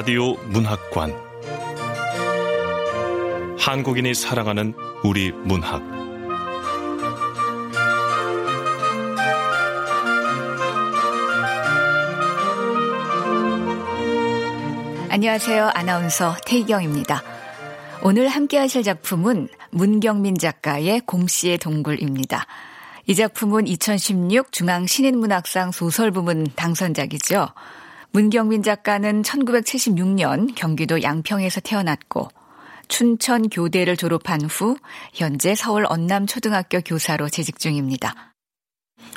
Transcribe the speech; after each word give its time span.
라디오 0.00 0.32
문학관 0.46 1.14
한국인이 3.58 4.14
사랑하는 4.14 4.72
우리 5.04 5.30
문학 5.30 5.82
안녕하세요. 15.10 15.70
아나운서 15.74 16.34
태희경입니다. 16.46 17.22
오늘 18.02 18.28
함께 18.28 18.56
하실 18.56 18.82
작품은 18.82 19.48
문경민 19.70 20.38
작가의 20.38 21.00
곰씨의 21.00 21.58
동굴입니다. 21.58 22.46
이 23.06 23.14
작품은 23.14 23.66
2016 23.66 24.50
중앙 24.50 24.86
신인문학상 24.86 25.72
소설 25.72 26.10
부문 26.10 26.46
당선작이죠. 26.56 27.48
문경민 28.12 28.62
작가는 28.62 29.22
1976년 29.22 30.52
경기도 30.56 31.02
양평에서 31.02 31.60
태어났고 31.60 32.28
춘천 32.88 33.48
교대를 33.48 33.96
졸업한 33.96 34.42
후 34.42 34.76
현재 35.14 35.54
서울 35.54 35.86
언남초등학교 35.88 36.80
교사로 36.80 37.28
재직 37.28 37.60
중입니다. 37.60 38.34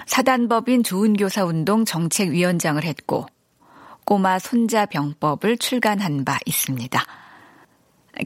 사단법인 0.06 0.84
좋은 0.84 1.14
교사 1.14 1.44
운동 1.44 1.86
정책위원장을 1.86 2.84
했고 2.84 3.26
꼬마 4.06 4.38
손자 4.38 4.86
병법을 4.86 5.58
출간한 5.58 6.24
바 6.24 6.38
있습니다. 6.46 7.04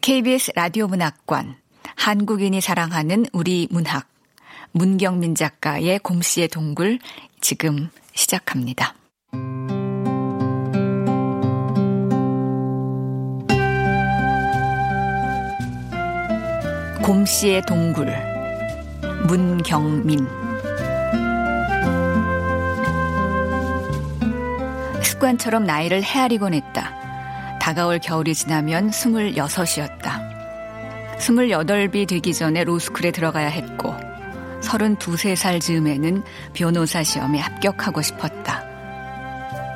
KBS 0.02 0.52
라디오 0.56 0.88
문학관 0.88 1.56
한국인이 1.96 2.60
사랑하는 2.60 3.26
우리 3.32 3.70
문학 3.72 4.08
문경민 4.74 5.34
작가의 5.36 6.00
곰씨의 6.00 6.50
동굴 6.50 7.00
지금 7.40 7.90
시작합니다. 8.14 8.96
곰씨의 17.08 17.62
동굴 17.62 18.14
문경민 19.30 20.28
습관처럼 25.02 25.64
나이를 25.64 26.04
헤아리곤 26.04 26.54
했다. 26.54 26.94
다가올 27.62 28.00
겨울이 28.00 28.36
지나면 28.36 28.92
스물여섯이었다. 28.92 31.18
스물여덟이 31.18 32.08
되기 32.08 32.34
전에 32.34 32.66
로스쿨에 32.66 33.12
들어가야 33.12 33.48
했고 33.48 33.96
서른두세 34.60 35.36
살 35.36 35.62
즈음에는 35.62 36.24
변호사 36.52 37.04
시험에 37.04 37.40
합격하고 37.40 38.02
싶었다. 38.02 38.66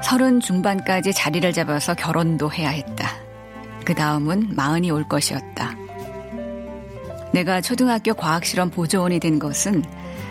서른 0.04 0.42
중반까지 0.42 1.14
자리를 1.14 1.54
잡아서 1.54 1.94
결혼도 1.94 2.52
해야 2.52 2.72
했다. 2.72 3.08
그 3.86 3.96
다음은 3.96 4.54
마흔이 4.54 4.92
올 4.92 5.08
것이었다. 5.08 5.81
내가 7.34 7.62
초등학교 7.62 8.14
과학실험 8.14 8.70
보조원이 8.72 9.20
된 9.20 9.40
것은 9.40 9.84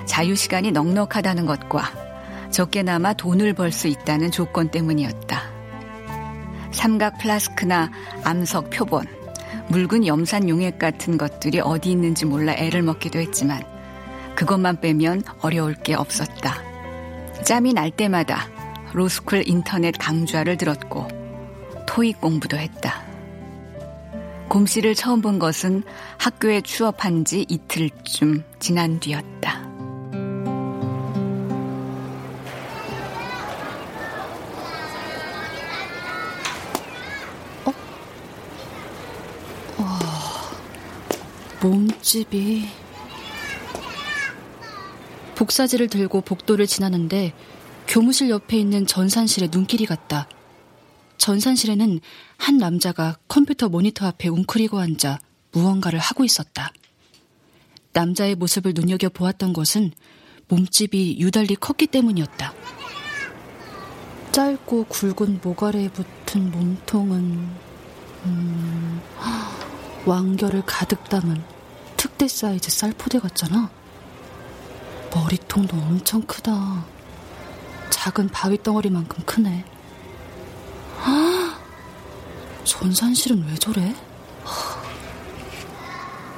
자유시간이 0.06 0.72
넉넉하다는 0.72 1.46
것과 1.46 1.90
적게나마 2.50 3.12
돈을 3.12 3.54
벌 3.54 3.72
수 3.72 3.88
있다는 3.88 4.30
조건 4.30 4.70
때문이었다. 4.70 5.40
삼각 6.72 7.18
플라스크나 7.18 7.90
암석 8.24 8.70
표본, 8.70 9.06
묽은 9.68 10.06
염산 10.06 10.48
용액 10.48 10.78
같은 10.78 11.16
것들이 11.16 11.60
어디 11.60 11.92
있는지 11.92 12.26
몰라 12.26 12.52
애를 12.54 12.82
먹기도 12.82 13.18
했지만 13.18 13.62
그것만 14.34 14.80
빼면 14.80 15.22
어려울 15.40 15.74
게 15.74 15.94
없었다. 15.94 16.62
짬이 17.44 17.72
날 17.72 17.90
때마다 17.90 18.48
로스쿨 18.92 19.44
인터넷 19.46 19.92
강좌를 19.98 20.56
들었고 20.56 21.08
토익 21.86 22.20
공부도 22.20 22.56
했다. 22.56 23.09
곰 24.50 24.66
씨를 24.66 24.96
처음 24.96 25.20
본 25.20 25.38
것은 25.38 25.84
학교에 26.18 26.60
취업한 26.62 27.24
지 27.24 27.46
이틀쯤 27.48 28.42
지난 28.58 28.98
뒤였다. 28.98 29.60
어? 37.64 37.72
와, 39.78 40.00
몸집이 41.62 42.66
복사지를 45.36 45.86
들고 45.86 46.22
복도를 46.22 46.66
지나는데 46.66 47.32
교무실 47.86 48.30
옆에 48.30 48.56
있는 48.56 48.84
전산실에 48.84 49.46
눈길이 49.52 49.86
갔다. 49.86 50.26
전산실에는 51.20 52.00
한 52.38 52.56
남자가 52.56 53.19
컴퓨터 53.28 53.69
모니터 53.69 54.06
앞에 54.06 54.28
웅크리고 54.28 54.81
앉아 54.81 55.19
무언가를 55.53 55.98
하고 55.98 56.25
있었다. 56.25 56.72
남자의 57.92 58.34
모습을 58.34 58.72
눈여겨 58.75 59.10
보았던 59.10 59.53
것은 59.53 59.92
몸집이 60.48 61.19
유달리 61.20 61.56
컸기 61.56 61.86
때문이었다. 61.88 62.54
짧고 64.32 64.84
굵은 64.84 65.41
모가래에 65.42 65.91
붙은 65.91 66.50
몸통은 66.50 67.48
음, 68.25 69.00
왕결을 70.06 70.62
가득 70.64 71.04
담은 71.10 71.42
특대 71.98 72.28
사이즈 72.28 72.70
쌀포대 72.70 73.19
같잖아. 73.19 73.70
머리통도 75.14 75.76
엄청 75.76 76.22
크다. 76.22 76.86
작은 77.91 78.28
바위 78.28 78.62
덩어리만큼 78.62 79.25
크네. 79.26 79.64
전산실은 82.65 83.44
왜 83.47 83.54
저래? 83.56 83.94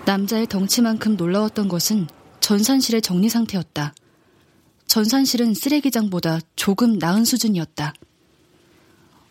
남자의 0.05 0.47
덩치만큼 0.47 1.17
놀라웠던 1.17 1.69
것은 1.69 2.09
전산실의 2.41 3.03
정리 3.03 3.29
상태였다. 3.29 3.95
전산실은 4.87 5.55
쓰레기장보다 5.55 6.41
조금 6.57 6.99
나은 6.99 7.25
수준이었다. 7.25 7.95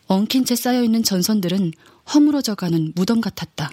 엉킨 0.07 0.45
채 0.45 0.55
쌓여있는 0.55 1.03
전선들은 1.03 1.73
허물어져가는 2.13 2.93
무덤 2.95 3.21
같았다. 3.21 3.71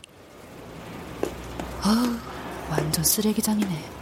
아 1.83 2.21
완전 2.71 3.05
쓰레기장이네. 3.05 3.97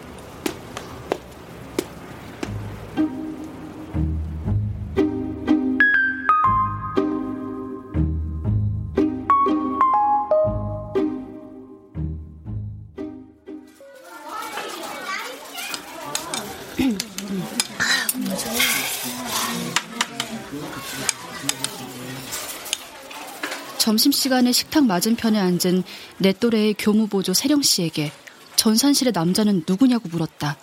점심시간에 23.87 24.51
식탁 24.51 24.85
맞은편에 24.85 25.39
앉은 25.39 25.85
내 26.19 26.33
또래의 26.33 26.75
교무보조 26.77 27.35
세령 27.35 27.63
씨에게 27.63 28.11
전산실의 28.57 29.13
남자는 29.13 29.63
누구냐고 29.65 30.09
물었다. 30.09 30.57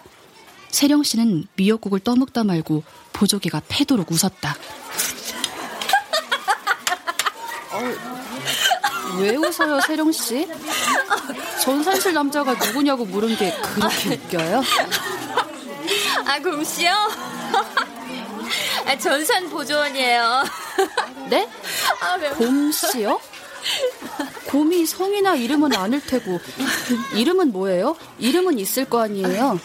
세령 0.68 1.04
씨는 1.04 1.46
미역국을 1.56 2.02
떠먹다 2.02 2.44
말고 2.44 2.84
보조개가 3.14 3.62
패도록 3.70 4.12
웃었다. 4.12 4.58
어, 7.72 9.20
왜 9.22 9.38
웃어요, 9.38 9.80
세령 9.88 10.12
씨? 10.12 10.46
전산실 11.62 12.12
남자가 12.14 12.56
누구냐고 12.56 13.06
물은 13.06 13.38
게 13.38 13.56
그렇게 13.56 14.16
웃겨요? 14.16 14.62
아, 16.26 16.40
곰씨요? 16.42 16.94
아, 18.86 18.98
전산 18.98 19.50
보조원이에요. 19.50 20.44
네? 21.30 21.50
아, 22.02 22.18
곰 22.36 22.72
씨요? 22.72 23.20
곰이 24.48 24.86
성이나 24.86 25.36
이름은 25.36 25.74
아닐 25.76 26.06
테고 26.06 26.40
이름은 27.16 27.52
뭐예요? 27.54 27.96
이름은 28.20 28.60
있을 28.60 28.86
거 28.90 29.02
아니에요? 29.02 29.58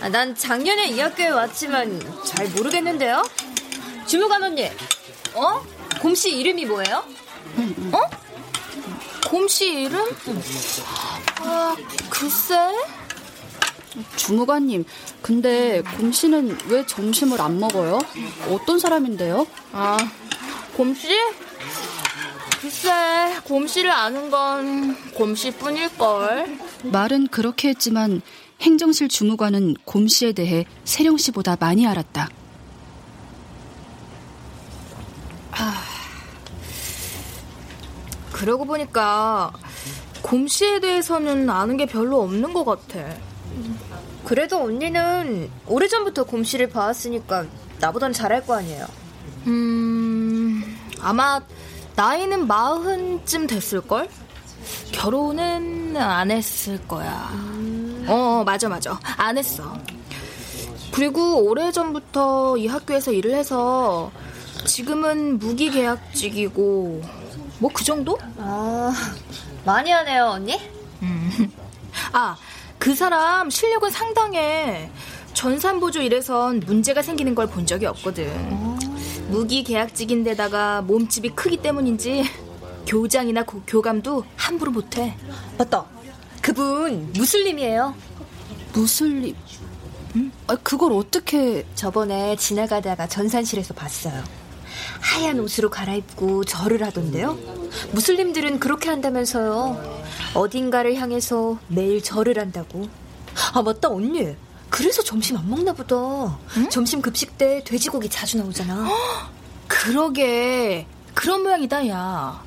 아, 0.00 0.08
난 0.08 0.34
작년에 0.34 0.86
이 0.88 1.00
학교에 1.00 1.28
왔지만 1.28 2.00
잘 2.24 2.46
모르겠는데요. 2.48 3.24
주무관 4.06 4.42
언니. 4.44 4.70
어? 5.34 5.62
곰 6.00 6.14
씨 6.14 6.30
이름이 6.36 6.66
뭐예요? 6.66 7.04
어? 7.92 7.98
곰 9.28 9.48
씨 9.48 9.82
이름? 9.82 10.04
아, 11.40 11.76
글쎄. 12.10 12.54
주무관님, 14.16 14.84
근데 15.20 15.82
곰 15.96 16.12
씨는 16.12 16.56
왜 16.68 16.86
점심을 16.86 17.40
안 17.40 17.58
먹어요? 17.60 17.98
어떤 18.50 18.78
사람인데요? 18.78 19.46
아, 19.72 19.96
곰 20.76 20.94
씨? 20.94 21.08
글쎄, 22.60 22.90
곰 23.44 23.66
씨를 23.66 23.90
아는 23.90 24.30
건 24.30 24.96
곰 25.14 25.34
씨뿐일걸. 25.34 26.58
말은 26.84 27.28
그렇게 27.28 27.68
했지만 27.68 28.22
행정실 28.60 29.08
주무관은 29.08 29.74
곰 29.84 30.06
씨에 30.08 30.32
대해 30.32 30.64
세령 30.84 31.16
씨보다 31.18 31.56
많이 31.58 31.86
알았다. 31.86 32.28
그러고 38.32 38.64
보니까 38.64 39.52
곰 40.22 40.48
씨에 40.48 40.80
대해서는 40.80 41.48
아는 41.48 41.76
게 41.76 41.86
별로 41.86 42.20
없는 42.22 42.52
것 42.52 42.64
같아. 42.64 43.14
그래도 44.24 44.62
언니는 44.62 45.50
오래전부터 45.66 46.24
곰씨를 46.24 46.68
봐왔으니까 46.70 47.46
나보단 47.80 48.12
잘할 48.12 48.46
거 48.46 48.54
아니에요. 48.56 48.86
음, 49.46 50.78
아마 51.00 51.40
나이는 51.96 52.46
마흔쯤 52.46 53.46
됐을걸? 53.46 54.08
결혼은 54.92 55.96
안 55.96 56.30
했을 56.30 56.86
거야. 56.86 57.30
어, 58.06 58.42
맞아, 58.44 58.68
맞아. 58.68 58.98
안 59.16 59.36
했어. 59.36 59.76
그리고 60.92 61.42
오래전부터 61.48 62.56
이 62.58 62.66
학교에서 62.68 63.12
일을 63.12 63.34
해서 63.34 64.12
지금은 64.66 65.38
무기계약직이고 65.38 67.02
뭐 67.58 67.70
그 67.72 67.84
정도? 67.84 68.18
아, 68.38 68.92
많이 69.64 69.90
하네요, 69.90 70.26
언니? 70.26 70.60
아, 72.12 72.36
그 72.82 72.96
사람 72.96 73.48
실력은 73.48 73.90
상당해. 73.92 74.90
전산보조 75.34 76.00
일에선 76.02 76.58
문제가 76.66 77.00
생기는 77.00 77.32
걸 77.32 77.46
본 77.46 77.64
적이 77.64 77.86
없거든. 77.86 78.26
무기 79.28 79.62
계약직인데다가 79.62 80.82
몸집이 80.82 81.28
크기 81.36 81.58
때문인지 81.58 82.24
교장이나 82.88 83.44
고- 83.44 83.62
교감도 83.68 84.24
함부로 84.34 84.72
못해. 84.72 85.16
맞다. 85.56 85.84
그분 86.40 87.12
무슬림이에요. 87.12 87.94
무슬림. 88.74 89.36
아, 90.48 90.56
그걸 90.56 90.92
어떻게 90.92 91.64
저번에 91.76 92.34
지나가다가 92.34 93.06
전산실에서 93.06 93.74
봤어요. 93.74 94.24
하얀 95.00 95.38
옷으로 95.38 95.70
갈아입고 95.70 96.46
절을 96.46 96.82
하던데요. 96.82 97.38
무슬림들은 97.92 98.60
그렇게 98.60 98.88
한다면서요. 98.88 100.02
어딘가를 100.34 100.94
향해서 100.96 101.58
매일 101.68 102.02
절을 102.02 102.38
한다고. 102.38 102.88
아, 103.52 103.62
맞다, 103.62 103.88
언니. 103.88 104.34
그래서 104.70 105.02
점심 105.02 105.36
안 105.36 105.48
먹나 105.48 105.72
보다. 105.72 105.96
점심 106.70 107.02
급식 107.02 107.36
때 107.36 107.62
돼지고기 107.64 108.08
자주 108.08 108.38
나오잖아. 108.38 108.88
그러게. 109.68 110.86
그런 111.14 111.42
모양이다, 111.42 111.86
야. 111.88 112.42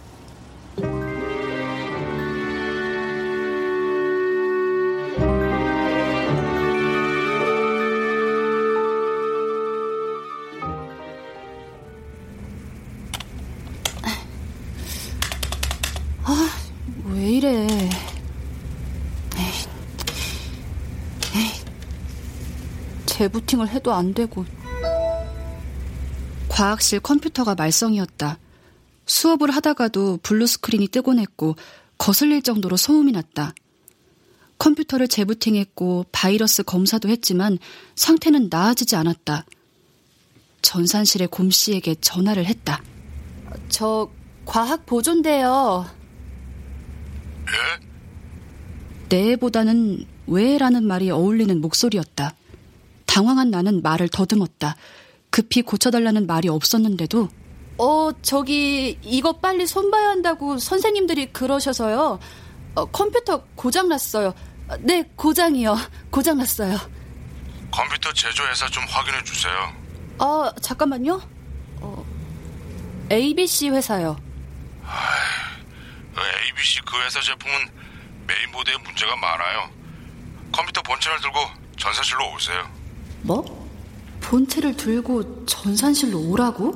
재부팅을 23.26 23.70
해도 23.70 23.94
안 23.94 24.14
되고. 24.14 24.46
과학실 26.48 27.00
컴퓨터가 27.00 27.56
말썽이었다. 27.56 28.38
수업을 29.06 29.52
하다가도 29.52 30.20
blue 30.24 30.48
screen이 30.48 30.88
뜨곤 30.88 31.20
했고 31.20 31.56
거슬릴 31.98 32.42
정도로 32.42 32.78
소음이 32.78 33.12
났다. 33.12 33.54
컴퓨터를 34.58 35.08
재부팅했고 35.08 36.06
바이러스 36.12 36.64
검사도 36.64 37.10
했지만 37.10 37.58
상태는 37.96 38.48
나아지지 38.50 38.96
않았다. 38.96 39.46
전산실의 40.62 41.28
곰 41.28 41.50
씨에게 41.50 41.96
전화를 41.96 42.46
했다. 42.46 42.82
저 43.70 44.10
과학 44.46 44.86
보조인데요. 44.86 45.86
네보다는 49.10 50.06
왜라는 50.28 50.88
말이 50.88 51.12
어울리는 51.12 51.60
목소리였다. 51.62 52.36
당황한 53.16 53.50
나는 53.50 53.82
말을 53.82 54.10
더듬었다. 54.10 54.76
급히 55.30 55.62
고쳐달라는 55.62 56.28
말이 56.28 56.50
없었는데도 56.50 57.30
어 57.78 58.10
저기 58.22 59.00
이거 59.04 59.40
빨리 59.40 59.66
손봐야 59.66 60.10
한다고 60.10 60.58
선생님들이 60.58 61.32
그러셔서요. 61.32 62.20
어, 62.76 62.86
컴퓨터 62.88 63.46
고장 63.56 63.88
났어요. 63.88 64.34
어, 64.68 64.76
네 64.82 65.04
고장이요. 65.16 65.78
고장 66.12 66.40
났어요. 66.40 66.78
컴퓨터 67.72 68.12
제조회사 68.12 68.68
좀 68.68 68.84
확인해 68.84 69.24
주세요. 69.24 69.54
어 70.20 70.52
잠깐만요. 70.62 71.22
어, 71.80 72.06
ABC 73.10 73.70
회사요. 73.70 74.18
그 76.14 76.22
ABC 76.48 76.82
그 76.82 76.98
회사 77.02 77.22
제품은 77.22 77.54
메인보드에 78.28 78.76
문제가 78.84 79.16
많아요. 79.16 79.70
컴퓨터 80.52 80.82
본체를 80.82 81.22
들고 81.22 81.40
전산실로 81.78 82.34
오세요. 82.34 82.85
뭐? 83.26 83.44
본체를 84.22 84.78
들고 84.78 85.46
전산실로 85.46 86.20
오라고? 86.30 86.76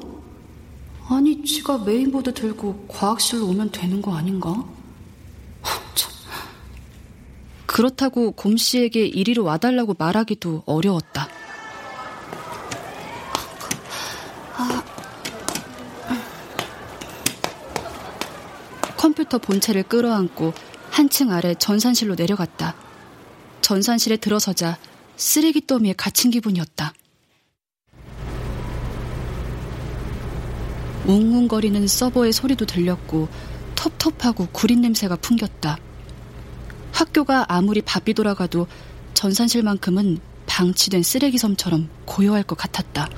아니, 1.07 1.44
지가 1.44 1.80
메인보드 1.80 2.34
들고 2.34 2.88
과학실로 2.88 3.48
오면 3.48 3.72
되는 3.72 4.01
거 4.01 4.16
아닌가? 4.16 4.63
참. 5.96 6.12
그렇다고 7.66 8.31
곰 8.31 8.57
씨에게 8.57 9.06
이리로 9.06 9.44
와달라고 9.44 9.96
말하기도 9.98 10.63
어려웠다. 10.66 11.28
컴퓨터 18.97 19.38
본체를 19.38 19.83
끌어안고 19.83 20.54
한층 20.90 21.31
아래 21.31 21.56
전산실로 21.56 22.16
내려갔다. 22.16 22.76
전산실에 23.62 24.18
들어서자 24.18 24.78
쓰레기 25.19 25.68
더미에 25.68 25.94
갇힌 25.97 26.31
기분이었다. 26.31 26.94
웅웅거리는 31.06 31.88
서버의 31.88 32.31
소리도 32.31 32.66
들렸고 32.66 33.28
텁텁하고 33.76 34.47
구린 34.54 34.80
냄새가 34.80 35.18
풍겼다. 35.18 35.78
학교가 36.94 37.45
아무리 37.49 37.81
바삐 37.81 38.14
돌아가도 38.14 38.68
전산실만큼은 39.14 40.19
방치된 40.45 41.04
쓰레기 41.04 41.38
섬처럼 41.38 41.90
고요할 42.06 42.44
것 42.44 42.57
같았다. 42.57 43.09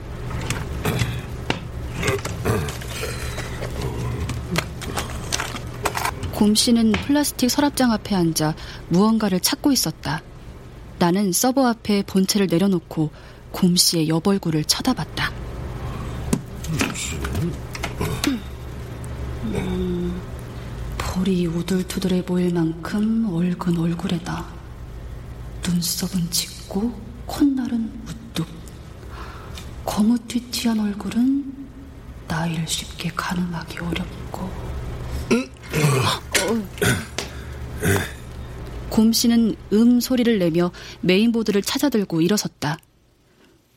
곰 6.33 6.55
씨는 6.55 6.93
플라스틱 6.93 7.51
서랍장 7.51 7.91
앞에 7.91 8.15
앉아 8.15 8.55
무언가를 8.89 9.39
찾고 9.39 9.71
있었다. 9.71 10.23
나는 11.01 11.31
서버 11.31 11.65
앞에 11.65 12.03
본체를 12.03 12.45
내려놓고 12.45 13.09
곰 13.49 13.75
씨의 13.75 14.07
여벌구를 14.07 14.65
쳐다봤다. 14.65 15.31
음, 19.45 20.21
볼이 20.99 21.47
우둘투둘해 21.47 22.23
보일 22.23 22.53
만큼 22.53 23.27
얼근 23.33 23.79
얼굴에다. 23.79 24.45
눈썹은 25.67 26.29
짙고 26.29 26.93
콧날은 27.25 27.91
우뚝. 28.07 28.47
거무튀튀한 29.83 30.79
얼굴은 30.81 31.67
나이를 32.27 32.67
쉽게 32.67 33.09
가늠하기 33.15 33.79
어렵고. 33.79 34.51
곰 38.91 39.13
씨는 39.13 39.55
음 39.71 39.99
소리를 40.01 40.37
내며 40.37 40.69
메인보드를 40.99 41.61
찾아들고 41.61 42.21
일어섰다. 42.21 42.77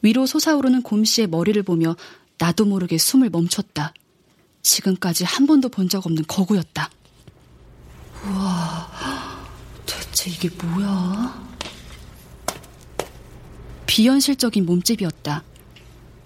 위로 0.02 0.26
솟아오르는 0.26 0.82
곰 0.82 1.04
씨의 1.04 1.28
머리를 1.28 1.62
보며 1.62 1.94
나도 2.38 2.64
모르게 2.64 2.98
숨을 2.98 3.30
멈췄다. 3.30 3.94
지금까지 4.62 5.24
한 5.24 5.46
번도 5.46 5.68
본 5.68 5.88
적 5.88 6.04
없는 6.04 6.24
거구였다. 6.26 6.90
우와, 8.26 8.90
대체 9.86 10.30
이게 10.30 10.50
뭐야? 10.62 11.44
비현실적인 13.86 14.66
몸집이었다. 14.66 15.44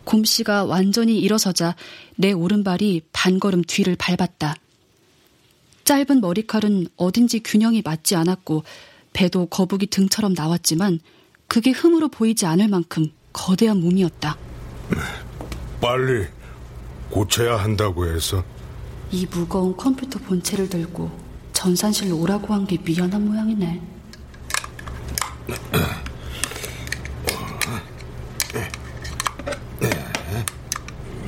곰 0.04 0.24
씨가 0.24 0.64
완전히 0.64 1.18
일어서자 1.18 1.76
내 2.16 2.32
오른발이 2.32 3.02
반걸음 3.12 3.62
뒤를 3.64 3.96
밟았다. 3.96 4.54
짧은 5.88 6.20
머리칼은 6.20 6.88
어딘지 6.96 7.40
균형이 7.42 7.80
맞지 7.82 8.14
않았고 8.14 8.62
배도 9.14 9.46
거북이 9.46 9.86
등처럼 9.86 10.34
나왔지만 10.34 11.00
그게 11.46 11.70
흠으로 11.70 12.08
보이지 12.08 12.44
않을 12.44 12.68
만큼 12.68 13.06
거대한 13.32 13.80
몸이었다. 13.80 14.36
빨리 15.80 16.26
고쳐야 17.08 17.56
한다고 17.56 18.06
해서 18.06 18.44
이 19.10 19.24
무거운 19.30 19.74
컴퓨터 19.78 20.18
본체를 20.18 20.68
들고 20.68 21.10
전산실로 21.54 22.18
오라고 22.20 22.52
한 22.52 22.66
게 22.66 22.76
미안한 22.76 23.24
모양이네. 23.24 23.80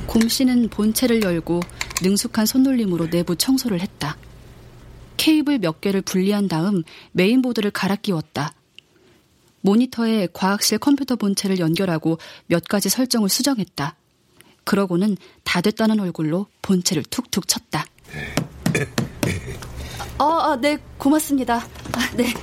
곰 0.05 0.27
씨는 0.27 0.69
본체를 0.69 1.23
열고 1.23 1.61
능숙한 2.01 2.45
손놀림으로 2.45 3.09
내부 3.09 3.35
청소를 3.35 3.79
했다. 3.81 4.17
케이블 5.21 5.59
몇 5.59 5.81
개를 5.81 6.01
분리한 6.01 6.47
다음 6.47 6.81
메인보드를 7.11 7.69
갈아 7.69 7.95
끼웠다. 7.95 8.55
모니터에 9.61 10.27
과학실 10.33 10.79
컴퓨터 10.79 11.15
본체를 11.15 11.59
연결하고 11.59 12.17
몇 12.47 12.63
가지 12.63 12.89
설정을 12.89 13.29
수정했다. 13.29 13.95
그러고는 14.63 15.15
다 15.43 15.61
됐다는 15.61 15.99
얼굴로 15.99 16.47
본체를 16.63 17.03
툭툭 17.03 17.47
쳤다. 17.47 17.85
아, 20.17 20.23
아 20.23 20.57
네, 20.59 20.79
고맙습니다. 20.97 21.57
아, 21.57 22.15
네. 22.15 22.33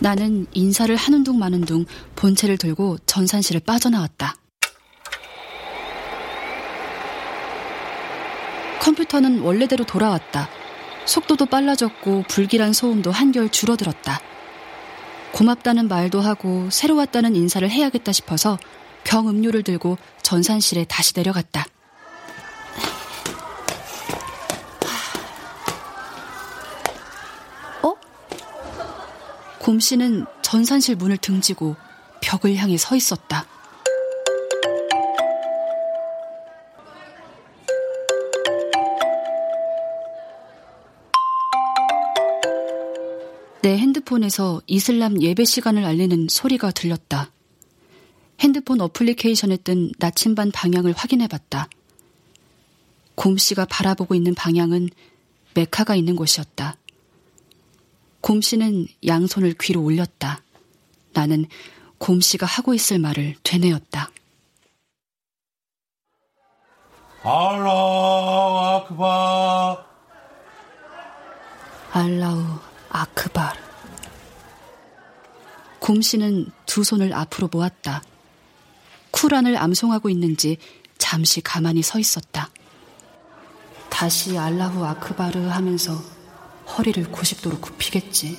나는 0.00 0.46
인사를 0.52 0.94
하는 0.96 1.22
둥 1.22 1.38
마는 1.38 1.60
둥 1.60 1.84
본체를 2.16 2.58
들고 2.58 2.98
전산실을 3.06 3.60
빠져나왔다. 3.60 4.34
컴퓨터는 8.88 9.40
원래대로 9.40 9.84
돌아왔다. 9.84 10.48
속도도 11.04 11.44
빨라졌고 11.44 12.24
불길한 12.26 12.72
소음도 12.72 13.10
한결 13.10 13.50
줄어들었다. 13.50 14.18
고맙다는 15.32 15.88
말도 15.88 16.22
하고 16.22 16.70
새로 16.70 16.96
왔다는 16.96 17.36
인사를 17.36 17.68
해야겠다 17.68 18.12
싶어서 18.12 18.58
병 19.04 19.28
음료를 19.28 19.62
들고 19.62 19.98
전산실에 20.22 20.84
다시 20.84 21.12
내려갔다. 21.14 21.66
어? 27.82 27.94
곰 29.58 29.80
씨는 29.80 30.24
전산실 30.40 30.96
문을 30.96 31.18
등지고 31.18 31.76
벽을 32.22 32.56
향해 32.56 32.78
서 32.78 32.96
있었다. 32.96 33.44
핸드폰에서 44.08 44.62
이슬람 44.66 45.20
예배 45.22 45.44
시간을 45.44 45.84
알리는 45.84 46.28
소리가 46.28 46.70
들렸다. 46.70 47.30
핸드폰 48.40 48.80
어플리케이션에 48.80 49.58
뜬 49.58 49.92
나침반 49.98 50.50
방향을 50.50 50.92
확인해 50.92 51.26
봤다. 51.28 51.68
곰 53.14 53.36
씨가 53.36 53.66
바라보고 53.66 54.14
있는 54.14 54.34
방향은 54.34 54.88
메카가 55.54 55.94
있는 55.94 56.16
곳이었다. 56.16 56.76
곰 58.20 58.40
씨는 58.40 58.86
양손을 59.06 59.54
귀로 59.60 59.82
올렸다. 59.82 60.42
나는 61.12 61.46
곰 61.98 62.20
씨가 62.20 62.46
하고 62.46 62.74
있을 62.74 62.98
말을 62.98 63.36
되뇌었다. 63.42 64.10
알라 67.22 67.70
아크바 68.84 69.86
알라우 71.92 72.58
아크발. 72.90 73.67
곰 75.88 76.02
씨는 76.02 76.50
두 76.66 76.84
손을 76.84 77.14
앞으로 77.14 77.48
모았다. 77.50 78.02
쿠란을 79.10 79.56
암송하고 79.56 80.10
있는지 80.10 80.58
잠시 80.98 81.40
가만히 81.40 81.80
서 81.80 81.98
있었다. 81.98 82.50
다시 83.88 84.36
알라후 84.36 84.84
아크바르 84.84 85.46
하면서 85.46 85.94
허리를 86.76 87.04
90도로 87.04 87.58
굽히겠지. 87.62 88.36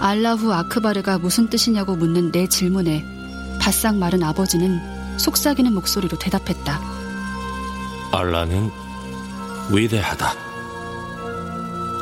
알라후 0.00 0.52
아크바르가 0.52 1.16
무슨 1.20 1.48
뜻이냐고 1.48 1.96
묻는 1.96 2.32
내 2.32 2.46
질문에 2.46 3.02
바싹 3.62 3.96
마른 3.96 4.22
아버지는 4.22 4.78
속삭이는 5.18 5.72
목소리로 5.72 6.18
대답했다. 6.18 6.82
알라는 8.12 8.70
위대하다. 9.70 10.45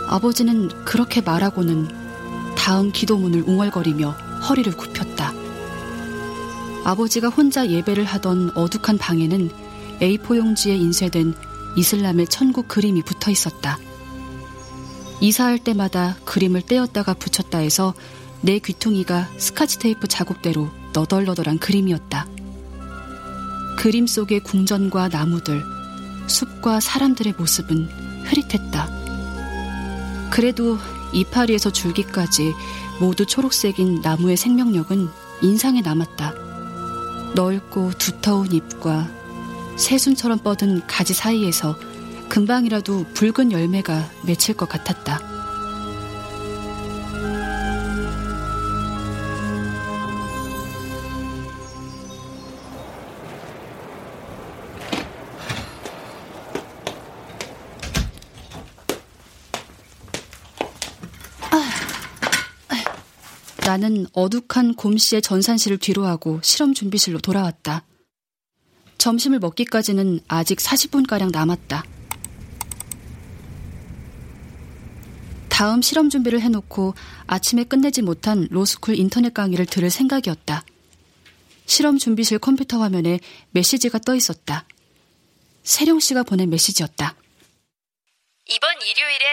아버지는 0.08 0.68
그렇게 0.84 1.20
말하고는 1.20 2.54
다음 2.56 2.92
기도문을 2.92 3.44
웅얼거리며 3.46 4.10
허리를 4.48 4.76
굽혔다. 4.76 5.32
아버지가 6.84 7.28
혼자 7.28 7.68
예배를 7.68 8.04
하던 8.04 8.50
어둑한 8.54 8.98
방에는 8.98 9.50
A4 10.00 10.36
용지에 10.36 10.76
인쇄된 10.76 11.34
이슬람의 11.76 12.28
천국 12.28 12.68
그림이 12.68 13.02
붙어 13.02 13.30
있었다. 13.30 13.78
이사할 15.20 15.58
때마다 15.58 16.16
그림을 16.24 16.62
떼었다가 16.62 17.14
붙였다 17.14 17.58
해서 17.58 17.94
내 18.42 18.58
귀퉁이가 18.58 19.30
스카치 19.38 19.78
테이프 19.78 20.06
자국대로 20.06 20.68
너덜너덜한 20.92 21.58
그림이었다. 21.58 22.26
그림 23.78 24.06
속의 24.06 24.40
궁전과 24.40 25.08
나무들, 25.08 25.62
숲과 26.26 26.80
사람들의 26.80 27.34
모습은 27.38 27.88
흐릿했다. 28.24 29.03
그래도 30.34 30.78
이파리에서 31.12 31.70
줄기까지 31.70 32.54
모두 32.98 33.24
초록색인 33.24 34.00
나무의 34.02 34.36
생명력은 34.36 35.08
인상에 35.42 35.80
남았다. 35.80 36.34
넓고 37.36 37.92
두터운 37.98 38.50
잎과 38.50 39.08
새순처럼 39.76 40.40
뻗은 40.40 40.88
가지 40.88 41.14
사이에서 41.14 41.76
금방이라도 42.28 43.06
붉은 43.14 43.52
열매가 43.52 44.10
맺힐 44.26 44.56
것 44.56 44.68
같았다. 44.68 45.33
나는 63.74 64.06
어둑한 64.12 64.74
곰씨의 64.74 65.20
전산실을 65.20 65.78
뒤로하고 65.78 66.40
실험 66.44 66.74
준비실로 66.74 67.18
돌아왔다. 67.18 67.84
점심을 68.98 69.40
먹기까지는 69.40 70.20
아직 70.28 70.60
40분가량 70.60 71.32
남았다. 71.32 71.82
다음 75.48 75.82
실험 75.82 76.08
준비를 76.08 76.40
해놓고 76.40 76.94
아침에 77.26 77.64
끝내지 77.64 78.02
못한 78.02 78.46
로스쿨 78.52 78.96
인터넷 78.96 79.34
강의를 79.34 79.66
들을 79.66 79.90
생각이었다. 79.90 80.64
실험 81.66 81.98
준비실 81.98 82.38
컴퓨터 82.38 82.80
화면에 82.80 83.18
메시지가 83.50 83.98
떠 83.98 84.14
있었다. 84.14 84.66
세령 85.64 85.98
씨가 85.98 86.22
보낸 86.22 86.48
메시지였다. 86.48 87.16
이번 88.46 88.70
일요일에 88.82 89.24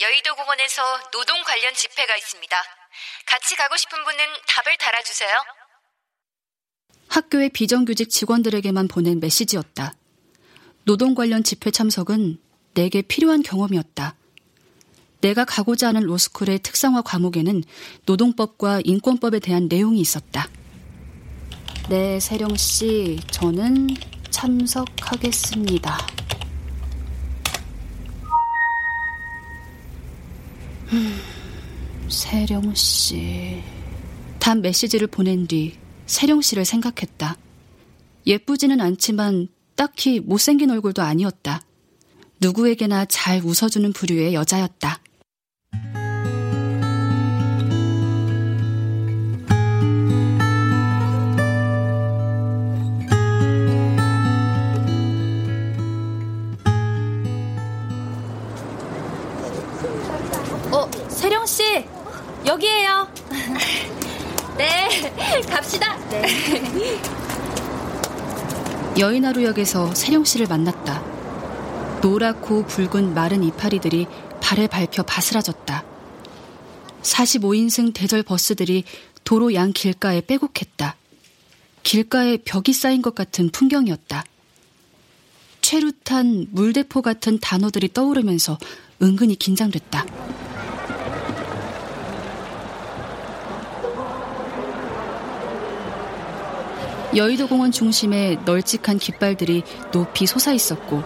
여의도 0.00 0.36
공원에서 0.36 1.10
노동 1.10 1.42
관련 1.42 1.74
집회가 1.74 2.16
있습니다. 2.16 2.79
같이 3.26 3.56
가고 3.56 3.76
싶은 3.76 4.04
분은 4.04 4.18
답을 4.48 4.76
달아주세요. 4.78 5.30
학교의 7.08 7.50
비정규직 7.50 8.10
직원들에게만 8.10 8.88
보낸 8.88 9.20
메시지였다. 9.20 9.94
노동 10.84 11.14
관련 11.14 11.42
집회 11.42 11.70
참석은 11.70 12.38
내게 12.74 13.02
필요한 13.02 13.42
경험이었다. 13.42 14.14
내가 15.20 15.44
가고자 15.44 15.88
하는 15.88 16.02
로스쿨의 16.02 16.60
특성화 16.60 17.02
과목에는 17.02 17.62
노동법과 18.06 18.80
인권법에 18.84 19.40
대한 19.40 19.68
내용이 19.68 20.00
있었다. 20.00 20.48
네, 21.88 22.20
세령 22.20 22.56
씨, 22.56 23.18
저는 23.30 23.88
참석하겠습니다. 24.30 25.98
음, 30.92 31.20
세령 32.10 32.74
씨. 32.74 33.62
단 34.40 34.60
메시지를 34.62 35.06
보낸 35.06 35.46
뒤 35.46 35.78
세령 36.06 36.40
씨를 36.42 36.64
생각했다. 36.64 37.36
예쁘지는 38.26 38.80
않지만 38.80 39.48
딱히 39.76 40.18
못생긴 40.18 40.70
얼굴도 40.70 41.02
아니었다. 41.02 41.62
누구에게나 42.40 43.04
잘 43.04 43.40
웃어주는 43.44 43.92
부류의 43.92 44.34
여자였다. 44.34 45.00
어, 60.72 60.90
세령 61.08 61.46
씨. 61.46 61.62
여기에요. 62.50 63.06
네, 64.58 64.88
갑시다. 65.48 65.96
네. 66.08 67.00
여인하루역에서 68.98 69.94
세령 69.94 70.24
씨를 70.24 70.48
만났다. 70.48 72.00
노랗고 72.02 72.66
붉은 72.66 73.14
마른 73.14 73.44
이파리들이 73.44 74.08
발에 74.40 74.66
밟혀 74.66 75.04
바스라졌다. 75.04 75.84
45인승 77.02 77.94
대절 77.94 78.24
버스들이 78.24 78.82
도로 79.22 79.54
양 79.54 79.72
길가에 79.72 80.20
빼곡했다. 80.20 80.96
길가에 81.84 82.38
벽이 82.38 82.72
쌓인 82.72 83.00
것 83.00 83.14
같은 83.14 83.50
풍경이었다. 83.50 84.24
최루탄, 85.60 86.48
물대포 86.50 87.00
같은 87.00 87.38
단어들이 87.38 87.92
떠오르면서 87.92 88.58
은근히 89.02 89.36
긴장됐다. 89.36 90.04
여의도 97.14 97.48
공원 97.48 97.72
중심에 97.72 98.38
널찍한 98.44 98.98
깃발들이 98.98 99.64
높이 99.90 100.26
솟아 100.26 100.52
있었고 100.54 101.02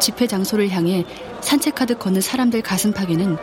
집회 0.00 0.26
장소를 0.26 0.70
향해 0.70 1.04
산책하듯 1.42 1.98
걷는 1.98 2.20
사람들 2.20 2.62
가슴팍에는 2.62 3.36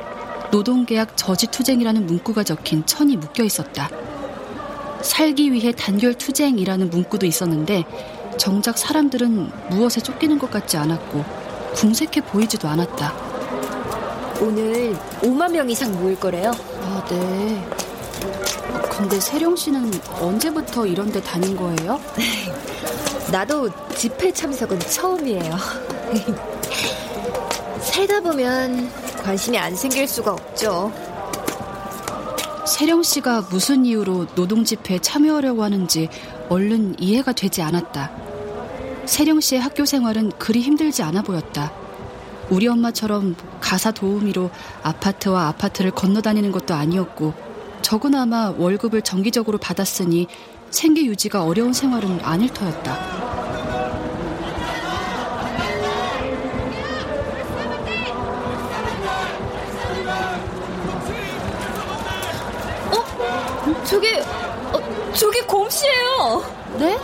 노동계약 0.51 1.15
저지투쟁이라는 1.15 2.05
문구가 2.07 2.43
적힌 2.43 2.85
천이 2.85 3.17
묶여 3.17 3.43
있었다. 3.43 3.89
살기 5.01 5.53
위해 5.53 5.71
단결투쟁이라는 5.71 6.89
문구도 6.89 7.25
있었는데 7.25 7.85
정작 8.37 8.77
사람들은 8.77 9.69
무엇에 9.69 10.01
쫓기는 10.01 10.39
것 10.39 10.49
같지 10.49 10.77
않았고 10.77 11.23
궁색해 11.75 12.21
보이지도 12.21 12.67
않았다. 12.67 13.13
오늘 14.41 14.95
5만 15.21 15.51
명 15.51 15.69
이상 15.69 15.93
모일 15.99 16.19
거래요. 16.19 16.51
아, 16.81 17.05
네. 17.09 17.63
근데 18.99 19.17
세령 19.17 19.55
씨는 19.55 19.91
언제부터 20.19 20.85
이런 20.85 21.09
데 21.09 21.21
다닌 21.21 21.55
거예요? 21.55 22.01
나도 23.31 23.69
집회 23.95 24.29
참석은 24.29 24.77
처음이에요. 24.77 25.55
살다 27.79 28.19
보면 28.19 28.91
관심이 29.23 29.57
안 29.57 29.73
생길 29.73 30.05
수가 30.05 30.33
없죠. 30.33 30.91
세령 32.67 33.01
씨가 33.03 33.47
무슨 33.49 33.85
이유로 33.85 34.35
노동 34.35 34.65
집회에 34.65 34.99
참여하려고 34.99 35.63
하는지 35.63 36.09
얼른 36.49 36.97
이해가 36.99 37.31
되지 37.31 37.61
않았다. 37.61 38.11
세령 39.05 39.39
씨의 39.39 39.61
학교 39.61 39.85
생활은 39.85 40.33
그리 40.37 40.59
힘들지 40.59 41.03
않아 41.03 41.21
보였다. 41.21 41.71
우리 42.49 42.67
엄마처럼 42.67 43.37
가사 43.61 43.91
도우미로 43.91 44.49
아파트와 44.83 45.47
아파트를 45.47 45.91
건너다니는 45.91 46.51
것도 46.51 46.73
아니었고 46.73 47.48
적은아마 47.81 48.53
월급을 48.57 49.01
정기적으로 49.01 49.57
받았으니 49.57 50.27
생계 50.69 51.05
유지가 51.05 51.43
어려운 51.43 51.73
생활은 51.73 52.19
아닐 52.23 52.49
터였다. 52.53 52.93
어? 62.91 63.83
저기, 63.83 64.07
어, 64.19 65.13
저기 65.13 65.41
곰씨예요. 65.41 66.43
네? 66.77 66.97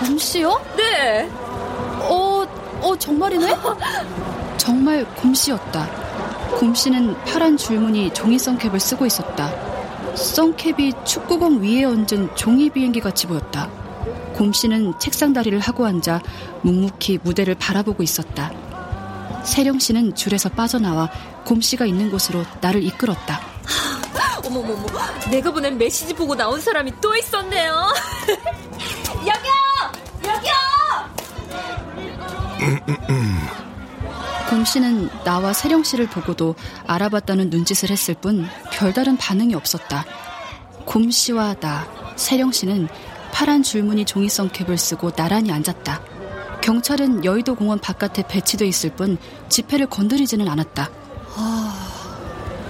곰씨요? 0.00 0.60
네. 0.76 1.28
어, 2.08 2.44
어, 2.80 2.96
정말이네? 2.96 3.54
정말 4.58 5.04
곰씨였다. 5.16 5.86
곰씨는 6.58 7.16
파란 7.24 7.56
줄무늬 7.56 8.12
종이성 8.12 8.58
캡을 8.58 8.78
쓰고 8.78 9.06
있었다. 9.06 9.50
선캡이 10.14 10.92
축구공 11.04 11.62
위에 11.62 11.84
얹은 11.84 12.36
종이 12.36 12.70
비행기 12.70 13.00
같이 13.00 13.26
보였다. 13.26 13.68
곰 14.34 14.52
씨는 14.52 14.98
책상 14.98 15.32
다리를 15.32 15.58
하고 15.60 15.86
앉아 15.86 16.20
묵묵히 16.62 17.20
무대를 17.22 17.54
바라보고 17.54 18.02
있었다. 18.02 18.52
세령 19.44 19.78
씨는 19.78 20.14
줄에서 20.14 20.48
빠져나와 20.50 21.10
곰 21.44 21.60
씨가 21.60 21.86
있는 21.86 22.10
곳으로 22.10 22.44
나를 22.60 22.82
이끌었다. 22.82 23.40
어머머머, 24.44 24.86
내가 25.30 25.50
보낸 25.50 25.78
메시지 25.78 26.14
보고 26.14 26.34
나온 26.34 26.60
사람이 26.60 26.92
또 27.00 27.14
있었네요. 27.16 27.92
여기요! 29.20 29.52
여기요! 30.24 30.52
곰 34.52 34.66
씨는 34.66 35.08
나와 35.24 35.54
세령 35.54 35.82
씨를 35.82 36.06
보고도 36.08 36.56
알아봤다는 36.86 37.48
눈짓을 37.48 37.88
했을 37.88 38.12
뿐 38.12 38.46
별다른 38.70 39.16
반응이 39.16 39.54
없었다. 39.54 40.04
곰 40.84 41.10
씨와 41.10 41.54
나, 41.54 41.86
세령 42.16 42.52
씨는 42.52 42.86
파란 43.32 43.62
줄무늬 43.62 44.04
종이성 44.04 44.50
캡을 44.50 44.76
쓰고 44.76 45.12
나란히 45.12 45.50
앉았다. 45.50 46.02
경찰은 46.60 47.24
여의도 47.24 47.54
공원 47.54 47.78
바깥에 47.78 48.24
배치돼 48.28 48.66
있을 48.66 48.90
뿐 48.90 49.16
집회를 49.48 49.86
건드리지는 49.86 50.46
않았다. 50.46 50.90
아, 51.34 51.88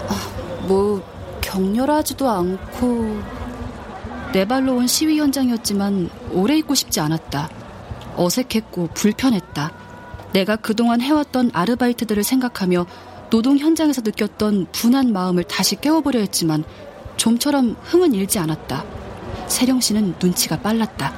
아, 0.09 0.65
뭐 0.69 1.03
격렬하지도 1.41 2.31
않고 2.31 3.21
내 4.33 4.47
발로 4.47 4.77
온 4.77 4.87
시위 4.87 5.19
현장이었지만 5.19 6.11
오래 6.31 6.57
있고 6.59 6.77
싶지 6.77 7.01
않았다. 7.01 7.51
어색했고 8.15 8.91
불편했다. 8.95 9.82
내가 10.33 10.57
그동안 10.57 11.01
해왔던 11.01 11.51
아르바이트들을 11.53 12.23
생각하며 12.25 12.87
노동 13.31 13.59
현장에서 13.59 14.03
느꼈던 14.03 14.67
분한 14.73 15.13
마음을 15.13 15.45
다시 15.45 15.77
깨워보려 15.77 16.21
했지만 16.21 16.65
좀처럼 17.17 17.77
흥은 17.83 18.15
일지 18.15 18.39
않았다. 18.39 18.85
세령 19.47 19.81
씨는 19.81 20.17
눈치가 20.21 20.59
빨랐다. 20.59 21.13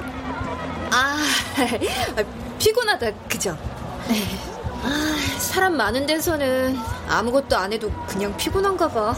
아, 0.91 1.17
피곤하다, 2.59 3.11
그죠? 3.29 3.57
네. 4.07 4.21
아, 4.83 5.15
사람 5.39 5.75
많은 5.77 6.05
데서는 6.05 6.77
아무것도 7.09 7.57
안 7.57 7.73
해도 7.73 7.91
그냥 8.07 8.35
피곤한가 8.37 8.87
봐. 8.89 9.15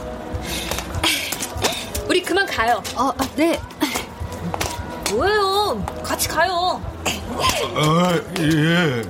우리 2.08 2.22
그만 2.22 2.46
가요. 2.46 2.82
어, 2.96 3.12
네. 3.36 3.60
뭐예요? 5.12 5.84
같이 6.04 6.28
가요. 6.28 6.82
아, 7.76 8.20
예. 8.40 9.04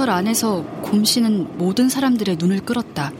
전철 0.00 0.14
안에서 0.16 0.62
곰 0.80 1.04
씨는 1.04 1.58
모든 1.58 1.90
사람들의 1.90 2.36
눈을 2.38 2.60
끌었다. 2.60 3.12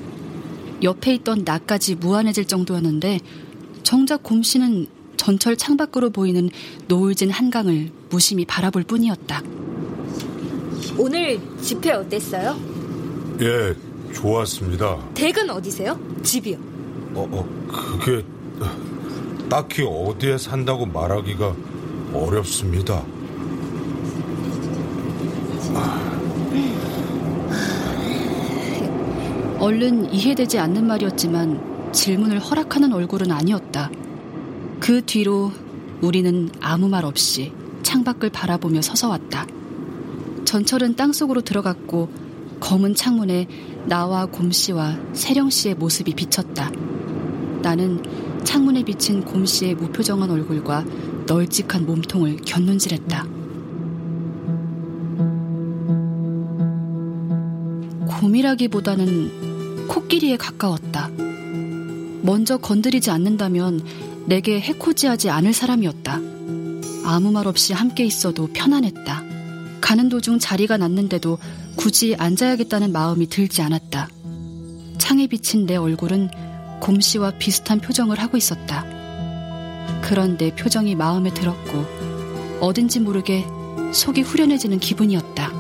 옆에 0.82 1.12
있던 1.16 1.42
나까지 1.44 1.96
무한해질 1.96 2.46
정도였는데 2.46 3.20
정작 3.82 4.22
곰 4.22 4.42
씨는 4.42 4.86
전철 5.18 5.58
창밖으로 5.58 6.08
보이는 6.08 6.48
노을진 6.88 7.30
한강을 7.30 7.90
무심히 8.08 8.46
바라볼 8.46 8.84
뿐이었다. 8.84 9.42
오늘 10.96 11.38
집회 11.60 11.90
어땠어요? 11.90 12.58
예, 13.42 13.74
좋았습니다. 14.14 15.10
댁은 15.12 15.50
어디세요? 15.50 16.00
집이요. 16.22 16.56
어, 17.12 17.28
어, 17.30 17.46
그게 17.68 18.24
딱히 19.50 19.82
어디에 19.82 20.38
산다고 20.38 20.86
말하기가 20.86 21.54
어렵습니다. 22.14 23.04
얼른 29.61 30.11
이해되지 30.14 30.59
않는 30.59 30.87
말이었지만 30.87 31.92
질문을 31.92 32.38
허락하는 32.38 32.94
얼굴은 32.94 33.31
아니었다. 33.31 33.90
그 34.81 35.05
뒤로 35.05 35.53
우리는 36.01 36.49
아무 36.61 36.88
말 36.88 37.05
없이 37.05 37.53
창밖을 37.83 38.31
바라보며 38.31 38.81
서서 38.81 39.11
왔다. 39.11 39.46
전철은 40.46 40.96
땅속으로 40.96 41.42
들어갔고 41.42 42.09
검은 42.59 42.94
창문에 42.94 43.46
나와 43.85 44.25
곰씨와 44.25 44.99
세령씨의 45.12 45.75
모습이 45.75 46.14
비쳤다. 46.14 46.70
나는 47.61 48.03
창문에 48.44 48.83
비친 48.83 49.23
곰씨의 49.23 49.75
무표정한 49.75 50.31
얼굴과 50.31 50.87
널찍한 51.27 51.85
몸통을 51.85 52.37
곁눈질했다. 52.46 53.27
곰이라기보다는 58.07 59.49
코끼리에 59.90 60.37
가까웠다. 60.37 61.11
먼저 62.22 62.59
건드리지 62.59 63.11
않는다면 63.11 63.85
내게 64.26 64.61
해코지하지 64.61 65.31
않을 65.31 65.53
사람이었다. 65.53 66.20
아무 67.05 67.33
말 67.33 67.48
없이 67.48 67.72
함께 67.72 68.05
있어도 68.05 68.46
편안했다. 68.53 69.24
가는 69.81 70.09
도중 70.09 70.38
자리가 70.38 70.76
났는데도 70.76 71.38
굳이 71.74 72.14
앉아야겠다는 72.16 72.92
마음이 72.92 73.29
들지 73.29 73.62
않았다. 73.62 74.09
창에 74.98 75.26
비친 75.26 75.66
내 75.66 75.74
얼굴은 75.74 76.31
곰씨와 76.81 77.33
비슷한 77.38 77.81
표정을 77.81 78.20
하고 78.20 78.37
있었다. 78.37 78.87
그런데 80.03 80.55
표정이 80.55 80.94
마음에 80.94 81.35
들었고 81.35 82.61
어딘지 82.61 83.00
모르게 83.00 83.44
속이 83.92 84.20
후련해지는 84.22 84.79
기분이었다. 84.79 85.60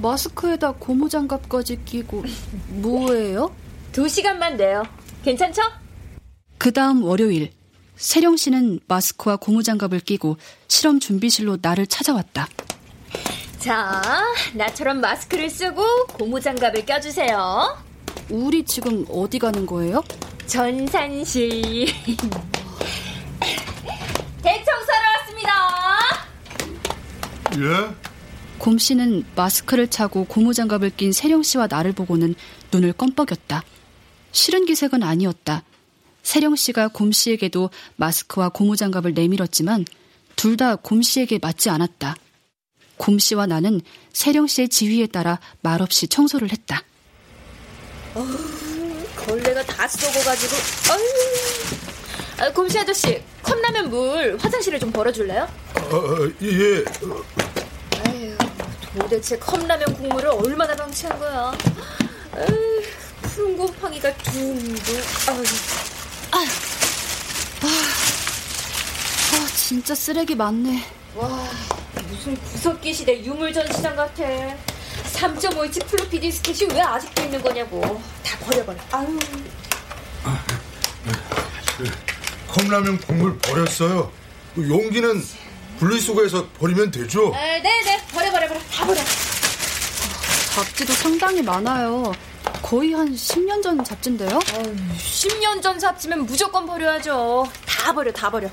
마스크에다 0.00 0.72
고무 0.72 1.08
장갑까지 1.08 1.84
끼고 1.84 2.24
뭐예요? 2.68 3.54
두 3.92 4.08
시간만 4.08 4.56
내요. 4.56 4.82
괜찮죠? 5.24 5.62
그 6.58 6.72
다음 6.72 7.04
월요일, 7.04 7.52
세령 7.96 8.36
씨는 8.36 8.80
마스크와 8.88 9.36
고무 9.36 9.62
장갑을 9.62 10.00
끼고 10.00 10.36
실험 10.68 10.98
준비실로 11.00 11.58
나를 11.62 11.86
찾아왔다. 11.86 12.48
자, 13.58 14.02
나처럼 14.54 15.00
마스크를 15.00 15.48
쓰고 15.48 16.06
고무 16.06 16.40
장갑을 16.40 16.84
껴주세요. 16.84 17.78
우리 18.30 18.64
지금 18.64 19.06
어디 19.08 19.38
가는 19.38 19.64
거예요? 19.64 20.02
전산실. 20.46 21.86
대청소하러 24.42 25.08
왔습니다. 25.18 25.52
예? 27.56 28.13
곰 28.58 28.78
씨는 28.78 29.24
마스크를 29.36 29.88
차고 29.88 30.24
고무장갑을 30.26 30.90
낀 30.96 31.12
세령 31.12 31.42
씨와 31.42 31.66
나를 31.68 31.92
보고는 31.92 32.34
눈을 32.72 32.92
껌뻑였다. 32.94 33.62
싫은 34.32 34.66
기색은 34.66 35.02
아니었다. 35.02 35.62
세령 36.22 36.56
씨가 36.56 36.88
곰 36.88 37.12
씨에게도 37.12 37.70
마스크와 37.96 38.48
고무장갑을 38.48 39.12
내밀었지만 39.14 39.84
둘 40.36 40.56
다 40.56 40.76
곰 40.76 41.02
씨에게 41.02 41.38
맞지 41.40 41.70
않았다. 41.70 42.16
곰 42.96 43.18
씨와 43.18 43.46
나는 43.46 43.80
세령 44.12 44.46
씨의 44.46 44.68
지휘에 44.68 45.06
따라 45.08 45.38
말없이 45.62 46.08
청소를 46.08 46.50
했다. 46.50 46.82
걸레가 49.16 49.62
다 49.64 49.86
썩어가지고. 49.88 50.54
아, 52.38 52.50
곰씨 52.52 52.78
아저씨, 52.78 53.22
컵라면 53.42 53.90
물 53.90 54.36
화장실에 54.40 54.78
좀 54.78 54.90
벌어줄래요? 54.90 55.48
어, 55.76 56.16
예. 56.42 56.84
아유, 58.04 58.36
도대체 58.98 59.38
컵라면 59.38 59.92
국물을 59.94 60.28
얼마나 60.30 60.74
방치한 60.76 61.18
거야? 61.18 61.52
푸른 63.22 63.56
곰팡이가 63.56 64.14
둥둥. 64.18 64.94
아유. 66.32 66.48
아, 67.62 69.46
진짜 69.56 69.94
쓰레기 69.94 70.34
많네. 70.34 70.84
와, 71.16 71.28
무슨 72.08 72.36
구석기 72.36 72.94
시대 72.94 73.20
유물 73.24 73.52
전 73.52 73.66
시장 73.72 73.96
같아. 73.96 74.22
3.5인치 75.12 75.84
플로피 75.86 76.20
디스켓이 76.20 76.72
왜 76.72 76.80
아직도 76.80 77.22
있는 77.22 77.42
거냐고. 77.42 77.80
다 78.22 78.38
버려버려. 78.38 78.78
아유. 78.92 79.18
컵라면 82.48 82.98
국물 82.98 83.36
버렸어요. 83.38 84.12
그 84.54 84.68
용기는 84.68 85.24
분리수거해서 85.80 86.48
버리면 86.60 86.92
되죠? 86.92 87.34
아, 87.34 87.38
네네, 87.38 88.06
버려. 88.86 89.00
잡지도 90.54 90.92
상당히 90.94 91.42
많아요. 91.42 92.12
거의 92.62 92.92
한 92.92 93.14
10년 93.14 93.62
전 93.62 93.82
잡지인데요? 93.84 94.38
10년 94.38 95.60
전 95.62 95.78
잡지면 95.78 96.24
무조건 96.26 96.66
버려야죠. 96.66 97.46
다 97.66 97.92
버려, 97.92 98.12
다 98.12 98.30
버려. 98.30 98.48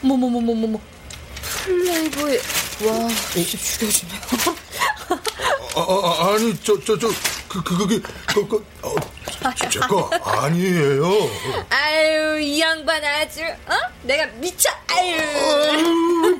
뭐뭐뭐뭐뭐뭐 0.00 0.80
플레이보이. 1.64 2.36
와, 2.86 3.08
진짜 3.32 3.58
죽여주네. 3.58 4.12
아, 5.74 5.80
아, 5.80 6.32
아니 6.34 6.56
저 6.62 6.74
저 6.84 6.96
저 6.98 7.08
그 7.48 7.62
그 7.62 7.76
그게 7.78 8.00
그, 8.26 8.46
그, 8.46 8.64
어, 8.82 8.94
제거 9.70 10.10
아니에요. 10.22 11.02
아유, 11.70 12.38
이 12.40 12.60
양반 12.60 13.02
아주, 13.04 13.40
어? 13.42 13.74
내가 14.02 14.26
미쳐, 14.36 14.68
아유. 14.88 16.38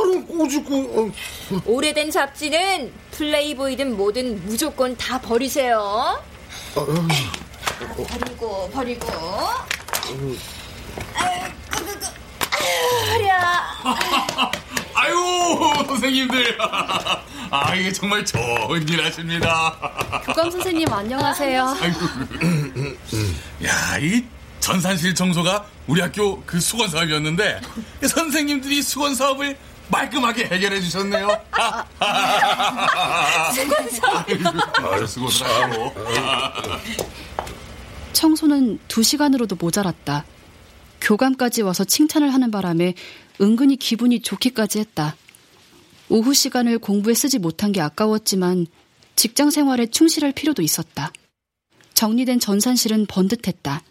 팔은 0.00 0.26
꼬집고 0.26 0.76
어. 0.76 1.60
오래된 1.66 2.10
잡지는 2.10 2.92
플레이보이든 3.12 3.96
뭐든 3.96 4.46
무조건 4.46 4.96
다 4.96 5.20
버리세요. 5.20 6.22
버리고, 6.74 8.70
버리고. 8.70 9.06
아유, 11.14 11.40
그, 11.70 11.84
그, 11.84 11.98
그. 11.98 12.06
아유, 12.50 13.12
허리야. 13.12 13.70
아유 14.92 15.14
선생님들 15.86 16.58
아 17.50 17.74
이게 17.74 17.90
정말 17.92 18.22
좋은 18.24 18.86
일 18.86 19.02
하십니다 19.02 19.74
교감 20.26 20.50
선생님 20.50 20.92
안녕하세요. 20.92 21.76
야 23.64 23.98
이 23.98 24.24
전산실 24.60 25.14
청소가 25.14 25.64
우리 25.86 26.00
학교 26.02 26.42
그 26.44 26.60
수건 26.60 26.88
사업이었는데 26.88 27.60
선생님들이 28.06 28.82
수건 28.82 29.14
사업을 29.14 29.56
말끔하게 29.90 30.44
해결해 30.46 30.80
주셨네요 30.80 31.28
수고들 35.06 35.46
하고 35.46 35.94
청소는 38.12 38.78
두 38.86 39.02
시간으로도 39.02 39.56
모자랐다. 39.56 40.24
교감까지 41.00 41.62
와서 41.62 41.84
칭찬을 41.84 42.34
하는 42.34 42.50
바람에 42.50 42.94
은근히 43.40 43.76
기분이 43.76 44.20
좋기까지 44.20 44.78
했다. 44.80 45.16
오후 46.10 46.34
시간을 46.34 46.78
공부에 46.78 47.14
쓰지 47.14 47.38
못한 47.38 47.72
게 47.72 47.80
아까웠지만 47.80 48.66
직장 49.16 49.50
생활에 49.50 49.86
충실할 49.86 50.32
필요도 50.32 50.60
있었다. 50.60 51.12
정리된 51.94 52.40
전산실은 52.40 53.06
번듯했다. 53.06 53.82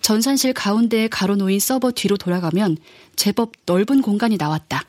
전산실 0.00 0.52
가운데에 0.52 1.08
가로놓인 1.08 1.58
서버 1.58 1.90
뒤로 1.90 2.16
돌아가면 2.16 2.76
제법 3.16 3.52
넓은 3.66 4.02
공간이 4.02 4.36
나왔다. 4.36 4.84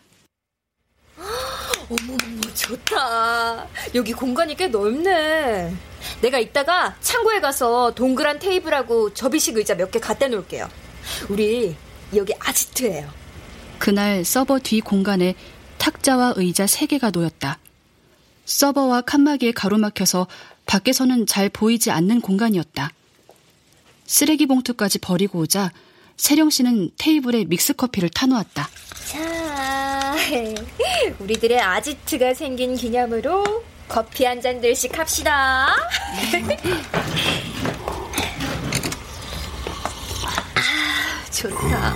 어머머머, 1.90 2.42
좋다. 2.54 3.68
여기 3.94 4.14
공간이 4.14 4.56
꽤 4.56 4.68
넓네. 4.68 5.74
내가 6.22 6.40
이따가 6.40 6.96
창고에 7.02 7.40
가서 7.40 7.94
동그란 7.94 8.40
테이블하고 8.40 9.14
접이식 9.14 9.58
의자 9.58 9.76
몇 9.76 9.92
개 9.92 10.00
갖다 10.00 10.28
놓을게요. 10.28 10.68
우리 11.30 11.76
여기 12.16 12.34
아지트예요. 12.40 13.10
그날 13.78 14.26
서버 14.26 14.60
뒤 14.60 14.82
공간에 14.82 15.36
탁자와 15.78 16.34
의자 16.38 16.66
3개가 16.66 17.12
놓였다. 17.12 17.60
서버와 18.46 19.02
칸막이에 19.02 19.52
가로막혀서 19.52 20.28
밖에서는 20.66 21.26
잘 21.28 21.50
보이지 21.50 21.92
않는 21.92 22.22
공간이었다. 22.22 22.92
쓰레기 24.06 24.46
봉투까지 24.46 25.00
버리고 25.00 25.40
오자 25.40 25.72
세령 26.18 26.50
씨는 26.50 26.92
테이블에 26.98 27.46
믹스커피를 27.46 28.10
타놓았다. 28.10 28.70
자, 29.12 29.45
우리들의 31.20 31.60
아지트가 31.60 32.34
생긴 32.34 32.76
기념으로 32.76 33.64
커피 33.88 34.26
한 34.26 34.42
잔들씩 34.42 34.98
합시다. 34.98 35.68
아, 40.56 41.32
좋다. 41.32 41.94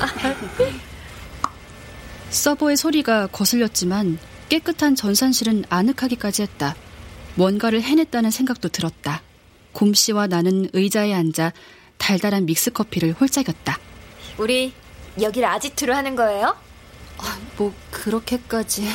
서버의 2.30 2.78
소리가 2.78 3.28
거슬렸지만 3.28 4.20
깨끗한 4.50 4.96
전산실은 4.96 5.66
아늑하기까지 5.70 6.44
했다. 6.44 6.76
뭔가를 7.36 7.82
해냈다는 7.82 8.32
생각도 8.32 8.70
들었다. 8.70 9.22
곰 9.72 9.94
씨와 9.94 10.28
나는 10.28 10.70
의자에 10.74 11.14
앉아 11.14 11.54
달달한 11.98 12.46
믹스 12.46 12.72
커피를 12.72 13.14
홀짝였다. 13.14 13.80
우리 14.38 14.74
여길 15.22 15.46
아지트로 15.46 15.94
하는 15.96 16.16
거예요? 16.16 16.56
뭐 17.58 17.74
그렇게까지 17.92 18.88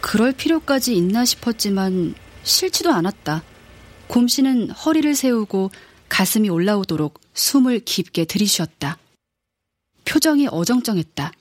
그럴 0.00 0.32
필요까지 0.32 0.96
있나 0.96 1.24
싶었지만 1.24 2.14
싫지도 2.42 2.92
않았다. 2.92 3.42
곰 4.08 4.28
씨는 4.28 4.70
허리를 4.70 5.14
세우고 5.14 5.70
가슴이 6.08 6.48
올라오도록 6.48 7.20
숨을 7.34 7.80
깊게 7.80 8.24
들이쉬었다. 8.24 8.98
표정이 10.04 10.48
어정쩡했다. 10.50 11.32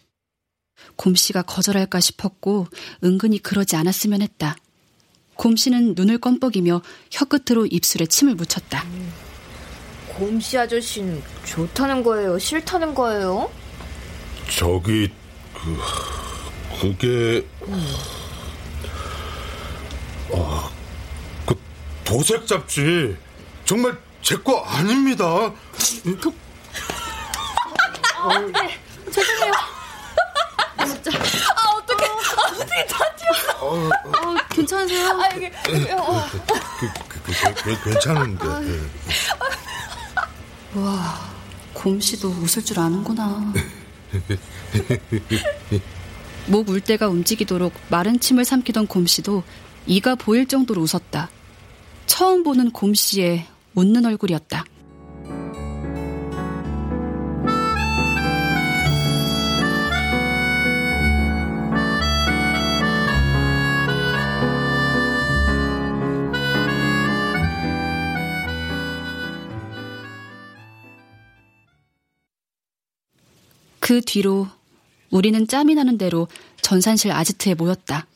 곰 0.96 1.16
씨가 1.16 1.44
거절할까 1.44 2.00
싶었고 2.00 2.68
은근히 3.04 3.40
그러지 3.40 3.76
않았으면 3.76 4.22
했다. 4.22 4.56
곰 5.36 5.56
씨는 5.56 5.94
눈을 5.96 6.18
껌뻑이며 6.18 6.82
혀끝으로 7.12 7.68
입술에 7.68 8.06
침을 8.06 8.36
묻혔다. 8.36 8.84
곰씨 10.18 10.58
아저씨는 10.58 11.22
좋다는 11.46 12.04
거예요? 12.04 12.40
싫다는 12.40 12.96
거예요? 12.96 13.52
저기 14.50 15.12
그 15.54 15.78
그게 16.80 17.46
아, 20.34 20.70
그 21.46 21.56
도색 22.04 22.46
잡지 22.48 23.16
정말 23.66 23.98
제 24.22 24.36
거 24.38 24.62
아닙니다. 24.64 25.26
도... 26.22 26.34
아, 28.18 28.40
네. 28.40 28.80
죄송해요. 29.12 29.54
진짜. 30.88 31.12
아. 31.16 31.22
아, 31.56 31.76
어떻게 31.76 32.86
다 32.88 33.16
튀었어. 33.16 33.66
어, 33.66 33.88
어, 33.88 34.36
괜찮으세요? 34.50 35.10
아, 35.10 35.30
여기. 35.36 35.46
어. 35.92 36.26
그, 36.32 36.40
그, 37.10 37.22
그, 37.24 37.64
그, 37.64 37.84
괜찮은데. 37.92 38.46
아, 38.48 38.60
네. 38.60 38.80
와, 40.74 41.20
곰씨도 41.74 42.28
웃을 42.30 42.66
줄 42.66 42.80
아는구나. 42.80 43.54
목 46.48 46.70
울대가 46.70 47.08
움직이도록 47.08 47.74
마른 47.90 48.20
침을 48.20 48.46
삼키던 48.46 48.88
곰씨도 48.88 49.44
이가 49.88 50.16
보일 50.16 50.48
정도로 50.48 50.82
웃었다. 50.82 51.30
처음 52.06 52.44
보는 52.44 52.72
곰씨의 52.72 53.46
웃는 53.74 54.06
얼굴이었다. 54.06 54.66
그 73.86 74.02
뒤로 74.02 74.48
우리는 75.12 75.48
짬이 75.48 75.76
나는 75.76 76.00
대로 76.00 76.28
전산실 76.60 77.12
아지트에 77.12 77.54
모였다. 77.54 78.08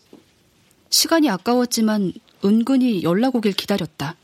시간이 0.90 1.30
아까웠지만 1.30 2.12
은근히 2.44 3.04
연락 3.04 3.36
오길 3.36 3.54
기다렸다. 3.54 4.16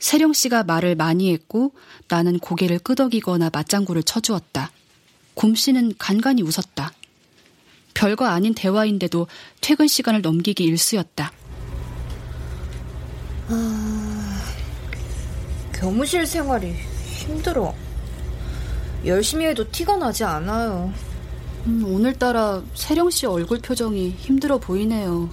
세령 0.00 0.34
씨가 0.34 0.64
말을 0.64 0.96
많이 0.96 1.32
했고 1.32 1.72
나는 2.08 2.38
고개를 2.38 2.78
끄덕이거나 2.80 3.48
맞장구를 3.54 4.02
쳐주었다. 4.02 4.70
곰 5.32 5.54
씨는 5.54 5.94
간간히 5.96 6.42
웃었다. 6.42 6.92
별거 7.94 8.26
아닌 8.26 8.52
대화인데도 8.52 9.26
퇴근 9.62 9.88
시간을 9.88 10.20
넘기기 10.20 10.62
일쑤였다. 10.62 11.32
아, 13.48 14.44
교무실 15.72 16.26
생활이 16.26 16.74
힘들어. 17.16 17.74
열심히 19.06 19.46
해도 19.46 19.70
티가 19.70 19.96
나지 19.96 20.24
않아요. 20.24 20.92
음, 21.66 21.84
오늘따라 21.86 22.62
세령 22.74 23.10
씨 23.10 23.26
얼굴 23.26 23.58
표정이 23.58 24.10
힘들어 24.10 24.58
보이네요. 24.58 25.28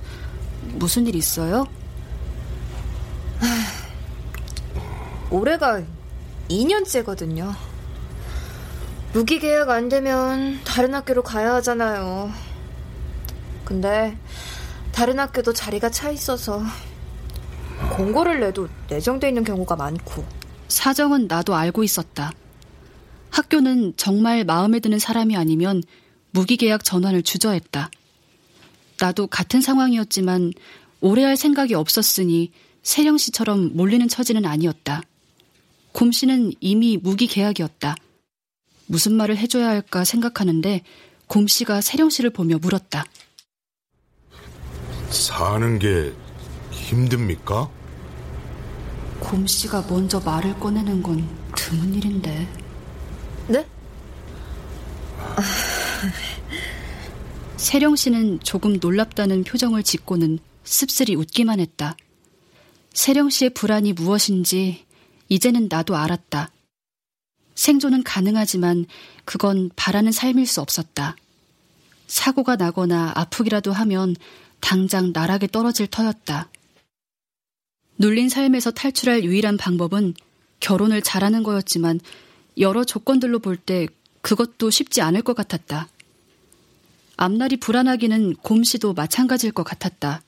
무슨 0.73 1.07
일 1.07 1.15
있어요? 1.15 1.65
올해가 5.29 5.81
2년째거든요. 6.49 7.53
무기 9.13 9.39
계약 9.39 9.69
안 9.69 9.89
되면 9.89 10.59
다른 10.63 10.93
학교로 10.93 11.23
가야 11.23 11.53
하잖아요. 11.55 12.31
근데 13.63 14.17
다른 14.91 15.19
학교도 15.19 15.53
자리가 15.53 15.89
차 15.89 16.11
있어서 16.11 16.61
공고를 17.95 18.41
내도 18.41 18.67
내정돼 18.89 19.29
있는 19.29 19.43
경우가 19.43 19.75
많고. 19.75 20.25
사정은 20.67 21.27
나도 21.27 21.55
알고 21.55 21.83
있었다. 21.83 22.31
학교는 23.31 23.93
정말 23.97 24.43
마음에 24.43 24.79
드는 24.79 24.99
사람이 24.99 25.35
아니면 25.35 25.81
무기계약 26.31 26.83
전환을 26.83 27.23
주저했다. 27.23 27.89
나도 28.99 29.27
같은 29.27 29.61
상황이었지만 29.61 30.53
오래 30.99 31.23
할 31.23 31.35
생각이 31.35 31.73
없었으니 31.73 32.51
세령 32.83 33.17
씨처럼 33.17 33.75
몰리는 33.75 34.07
처지는 34.07 34.45
아니었다. 34.45 35.01
곰 35.91 36.11
씨는 36.11 36.53
이미 36.59 36.97
무기계약이었다. 36.97 37.95
무슨 38.85 39.13
말을 39.13 39.37
해줘야 39.37 39.69
할까 39.69 40.03
생각하는데 40.03 40.83
곰 41.27 41.47
씨가 41.47 41.81
세령 41.81 42.09
씨를 42.09 42.29
보며 42.29 42.57
물었다. 42.57 43.05
사는 45.09 45.79
게 45.79 46.13
힘듭니까? 46.71 47.69
곰 49.19 49.47
씨가 49.47 49.85
먼저 49.89 50.19
말을 50.19 50.59
꺼내는 50.59 51.01
건 51.01 51.27
드문 51.55 51.93
일인데. 51.93 52.60
네? 53.47 53.65
세령 57.57 57.95
씨는 57.95 58.39
조금 58.39 58.77
놀랍다는 58.81 59.43
표정을 59.43 59.83
짓고는 59.83 60.39
씁쓸히 60.63 61.15
웃기만 61.15 61.59
했다. 61.59 61.95
세령 62.93 63.29
씨의 63.29 63.51
불안이 63.51 63.93
무엇인지 63.93 64.85
이제는 65.29 65.67
나도 65.69 65.95
알았다. 65.95 66.51
생존은 67.55 68.03
가능하지만 68.03 68.85
그건 69.25 69.69
바라는 69.75 70.11
삶일 70.11 70.47
수 70.47 70.61
없었다. 70.61 71.15
사고가 72.07 72.55
나거나 72.55 73.13
아프기라도 73.15 73.71
하면 73.71 74.15
당장 74.59 75.11
나락에 75.13 75.47
떨어질 75.47 75.87
터였다. 75.87 76.49
눌린 77.97 78.29
삶에서 78.29 78.71
탈출할 78.71 79.23
유일한 79.23 79.57
방법은 79.57 80.15
결혼을 80.59 81.01
잘하는 81.01 81.43
거였지만 81.43 81.99
여러 82.57 82.83
조건들로 82.83 83.39
볼 83.39 83.57
때 83.57 83.87
그것도 84.21 84.69
쉽지 84.69 85.01
않을 85.01 85.21
것 85.23 85.35
같았다. 85.35 85.87
앞날이 87.17 87.57
불안하기는 87.57 88.35
곰씨도 88.35 88.93
마찬가지일 88.93 89.53
것 89.53 89.63
같았다. 89.63 90.21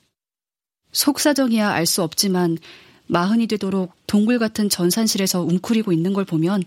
속사정이야 0.92 1.70
알 1.70 1.86
수 1.86 2.02
없지만 2.02 2.58
마흔이 3.06 3.46
되도록 3.46 3.92
동굴 4.06 4.38
같은 4.38 4.68
전산실에서 4.68 5.42
웅크리고 5.42 5.92
있는 5.92 6.12
걸 6.12 6.24
보면 6.24 6.62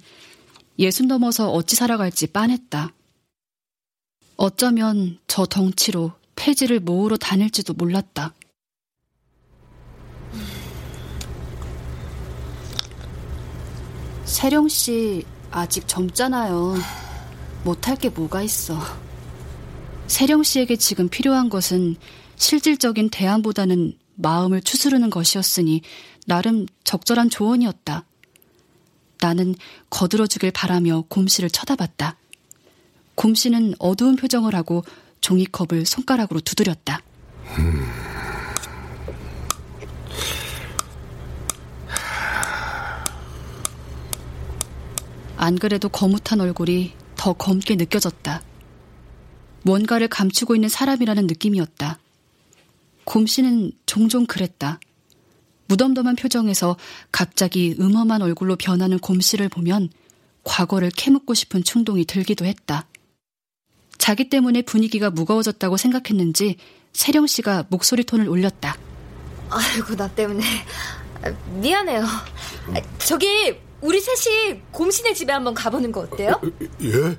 예순 0.80 1.08
넘어서 1.08 1.50
어찌 1.52 1.76
살아갈지 1.76 2.28
빤했다. 2.28 2.94
어쩌면 4.36 5.18
저 5.28 5.46
덩치로 5.46 6.12
폐지를 6.36 6.80
모으러 6.80 7.18
다닐지도 7.18 7.74
몰랐다. 7.74 8.34
세령 14.26 14.68
씨 14.68 15.26
아직 15.52 15.88
젊잖아요. 15.88 16.76
못할 17.64 17.96
게 17.96 18.10
뭐가 18.10 18.42
있어. 18.42 18.80
세령 20.08 20.44
씨에게 20.44 20.76
지금 20.78 21.10
필요한 21.10 21.50
것은 21.50 21.96
실질적인 22.38 23.10
대안보다는 23.10 23.98
마음을 24.16 24.62
추스르는 24.62 25.10
것이었으니 25.10 25.82
나름 26.26 26.66
적절한 26.84 27.30
조언이었다. 27.30 28.06
나는 29.20 29.56
거들어주길 29.90 30.52
바라며 30.52 31.04
곰씨를 31.10 31.50
쳐다봤다. 31.50 32.18
곰씨는 33.16 33.76
어두운 33.80 34.16
표정을 34.16 34.54
하고 34.54 34.84
종이컵을 35.22 35.86
손가락으로 35.86 36.40
두드렸다. 36.40 37.02
음. 37.58 38.17
안 45.38 45.56
그래도 45.58 45.88
거뭇한 45.88 46.42
얼굴이 46.42 46.94
더 47.16 47.34
검게 47.34 47.76
느껴졌다. 47.76 48.42
뭔가를 49.64 50.08
감추고 50.08 50.56
있는 50.56 50.70
사람이라는 50.70 51.28
느낌이었다. 51.28 52.00
곰씨는 53.06 53.72
종종 53.86 54.26
그랬다. 54.26 54.80
무덤덤한 55.68 56.16
표정에서 56.16 56.78
갑자기 57.12 57.76
음험한 57.80 58.22
얼굴로 58.22 58.56
변하는 58.56 59.00
곰씨를 59.00 59.50
보면 59.50 59.90
과거를 60.44 60.92
캐묻고 60.92 61.34
싶은 61.34 61.64
충동이 61.64 62.06
들기도 62.06 62.46
했다. 62.46 62.88
자기 63.98 64.30
때문에 64.30 64.62
분위기가 64.62 65.10
무거워졌다고 65.10 65.76
생각했는지 65.78 66.58
세령 66.94 67.28
씨가 67.28 67.66
목소리 67.70 68.04
톤을 68.06 68.30
올렸다. 68.30 68.78
아이고 69.50 69.96
나 69.96 70.08
때문에 70.08 70.44
미안해요. 71.60 72.06
저기 73.00 73.58
우리 73.88 74.02
셋이 74.02 74.60
곰신의 74.74 75.16
집에 75.16 75.32
한번 75.32 75.54
가보는 75.54 75.94
거 75.94 76.02
어때요? 76.02 76.42
예? 76.82 77.18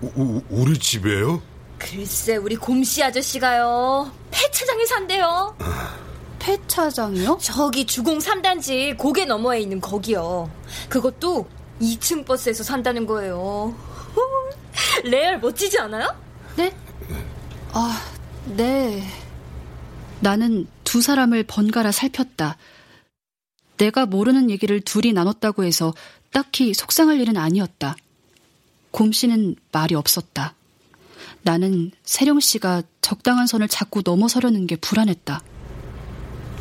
우, 0.00 0.40
우리 0.48 0.78
집에요? 0.78 1.42
글쎄 1.76 2.36
우리 2.36 2.54
곰씨 2.54 3.02
아저씨가요 3.02 4.12
폐차장에 4.30 4.86
산대요 4.86 5.56
폐차장이요? 6.38 7.38
저기 7.42 7.84
주공 7.84 8.18
3단지 8.18 8.96
고개 8.96 9.24
너머에 9.24 9.58
있는 9.58 9.80
거기요 9.80 10.48
그것도 10.88 11.48
2층 11.80 12.24
버스에서 12.24 12.62
산다는 12.62 13.06
거예요 13.06 13.74
레알 15.02 15.40
멋지지 15.40 15.80
않아요? 15.80 16.14
네? 16.54 16.72
아, 17.72 18.00
네. 18.56 19.02
나는 20.20 20.68
두 20.84 21.02
사람을 21.02 21.42
번갈아 21.42 21.90
살폈다. 21.90 22.56
내가 23.76 24.06
모르는 24.06 24.50
얘기를 24.50 24.80
둘이 24.80 25.12
나눴다고 25.12 25.64
해서 25.64 25.94
딱히 26.32 26.74
속상할 26.74 27.20
일은 27.20 27.36
아니었다. 27.36 27.96
곰 28.90 29.12
씨는 29.12 29.56
말이 29.72 29.94
없었다. 29.94 30.54
나는 31.42 31.90
세령 32.04 32.40
씨가 32.40 32.82
적당한 33.00 33.46
선을 33.46 33.68
자꾸 33.68 34.02
넘어서려는 34.04 34.66
게 34.66 34.76
불안했다. 34.76 35.42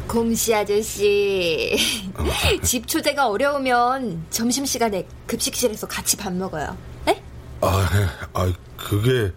곰씨 0.07 0.53
아저씨, 0.53 1.77
집 2.61 2.87
초대가 2.87 3.29
어려우면 3.29 4.25
점심시간에 4.29 5.07
급식실에서 5.25 5.87
같이 5.87 6.17
밥 6.17 6.33
먹어요. 6.33 6.77
네? 7.05 7.23
아, 7.61 7.87
아 8.33 8.53
그게 8.77 9.31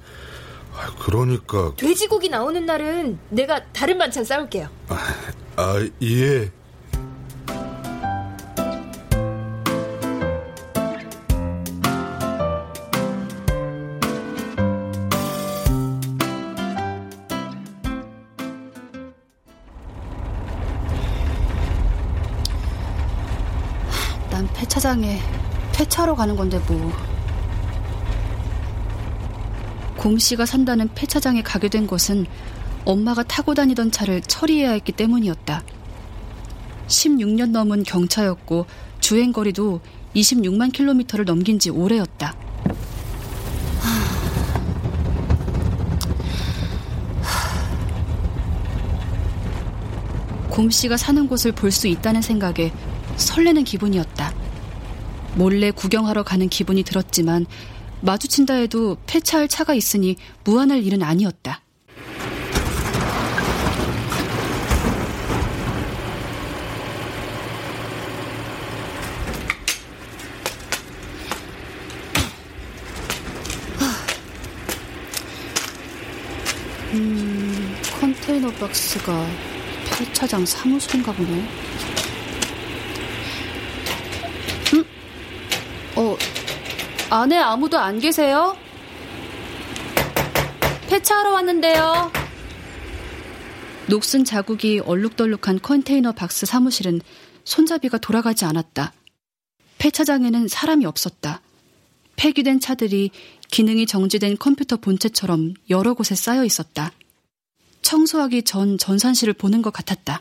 아, 0.74 0.94
그러니까 0.98 1.72
돼지고기 1.76 2.28
나오는 2.28 2.66
날은 2.66 3.18
내가 3.30 3.64
다른 3.72 3.96
반찬 3.96 4.24
싸울게요. 4.24 4.68
아, 4.88 4.98
아 5.56 5.88
예. 6.02 6.50
난 24.86 25.00
폐차장에 25.00 25.18
폐차로 25.72 26.14
가는 26.14 26.36
건데 26.36 26.60
뭐. 26.68 26.92
곰 29.96 30.16
씨가 30.16 30.46
산다는 30.46 30.88
폐차장에 30.94 31.42
가게 31.42 31.68
된 31.68 31.88
것은 31.88 32.24
엄마가 32.84 33.24
타고 33.24 33.52
다니던 33.54 33.90
차를 33.90 34.20
처리해야 34.20 34.70
했기 34.70 34.92
때문이었다. 34.92 35.64
16년 36.86 37.50
넘은 37.50 37.82
경차였고 37.82 38.66
주행거리도 39.00 39.80
26만 40.14 40.72
킬로미터를 40.72 41.24
넘긴 41.24 41.58
지 41.58 41.70
오래였다. 41.70 42.36
곰 50.48 50.70
씨가 50.70 50.96
사는 50.96 51.26
곳을 51.26 51.50
볼 51.50 51.72
수 51.72 51.88
있다는 51.88 52.22
생각에 52.22 52.72
설레는 53.16 53.64
기분이었다. 53.64 54.45
몰래 55.36 55.70
구경하러 55.70 56.22
가는 56.22 56.48
기분이 56.48 56.82
들었지만 56.82 57.44
마주친다 58.00 58.54
해도 58.54 58.96
폐차할 59.06 59.48
차가 59.48 59.74
있으니 59.74 60.16
무한할 60.44 60.82
일은 60.82 61.02
아니었다. 61.02 61.60
음, 76.94 77.76
컨테이너 78.00 78.50
박스가 78.52 79.26
폐차장 79.98 80.46
사무실인가 80.46 81.12
보네. 81.12 81.46
음? 84.74 84.84
어, 85.96 86.16
안에 87.16 87.38
아무도 87.38 87.78
안 87.78 87.98
계세요? 87.98 88.54
폐차하러 90.90 91.32
왔는데요. 91.32 92.12
녹슨 93.86 94.22
자국이 94.22 94.80
얼룩덜룩한 94.80 95.60
컨테이너 95.62 96.12
박스 96.12 96.44
사무실은 96.44 97.00
손잡이가 97.44 97.96
돌아가지 97.96 98.44
않았다. 98.44 98.92
폐차장에는 99.78 100.46
사람이 100.46 100.84
없었다. 100.84 101.40
폐기된 102.16 102.60
차들이 102.60 103.10
기능이 103.50 103.86
정지된 103.86 104.36
컴퓨터 104.36 104.76
본체처럼 104.76 105.54
여러 105.70 105.94
곳에 105.94 106.14
쌓여 106.14 106.44
있었다. 106.44 106.92
청소하기 107.80 108.42
전 108.42 108.76
전산실을 108.76 109.32
보는 109.32 109.62
것 109.62 109.72
같았다. 109.72 110.20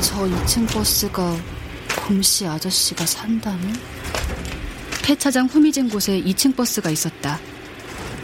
저 0.00 0.16
2층 0.24 0.66
버스가 0.72 1.59
곰씨 1.96 2.46
아저씨가 2.46 3.06
산다는? 3.06 3.72
폐차장 5.02 5.46
후미진 5.46 5.88
곳에 5.88 6.20
2층 6.22 6.54
버스가 6.56 6.90
있었다. 6.90 7.40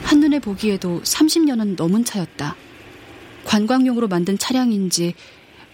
한눈에 0.03 0.39
보기에도 0.39 1.01
30년은 1.03 1.77
넘은 1.77 2.05
차였다. 2.05 2.57
관광용으로 3.45 4.09
만든 4.09 4.39
차량인지 4.39 5.15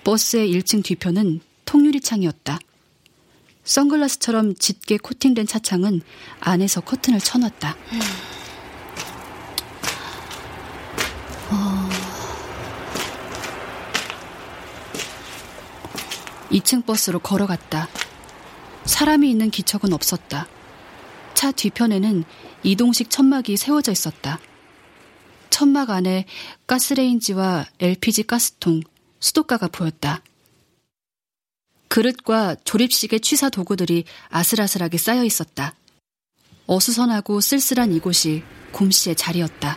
버스의 0.05 0.52
1층 0.55 0.85
뒤편은 0.85 1.40
통유리 1.64 2.00
창이었다. 2.00 2.59
선글라스처럼 3.64 4.57
짙게 4.57 4.96
코팅된 4.98 5.46
차창은 5.46 6.02
안에서 6.40 6.81
커튼을 6.81 7.20
쳐놨다. 7.20 7.70
어... 7.70 8.32
2층 16.53 16.87
버스로 16.87 17.19
걸어갔다. 17.19 17.88
사람이 18.85 19.31
있는 19.31 19.51
기척은 19.51 19.93
없었다. 19.93 20.47
차 21.35 21.51
뒤편에는 21.51 22.25
이동식 22.62 23.11
천막이 23.11 23.57
세워져 23.57 23.91
있었다. 23.93 24.38
천막 25.51 25.91
안에 25.91 26.27
가스레인지와 26.67 27.67
LPG 27.81 28.25
가스통, 28.25 28.81
수도가가 29.21 29.69
보였다. 29.69 30.23
그릇과 31.88 32.57
조립식의 32.65 33.21
취사 33.21 33.51
도구들이 33.51 34.05
아슬아슬하게 34.31 34.99
쌓여 34.99 35.25
있었다. 35.25 35.75
어수선하고 36.67 37.41
쓸쓸한 37.41 37.93
이곳이 37.93 38.43
곰 38.73 38.91
씨의 38.91 39.17
자리였다. 39.17 39.77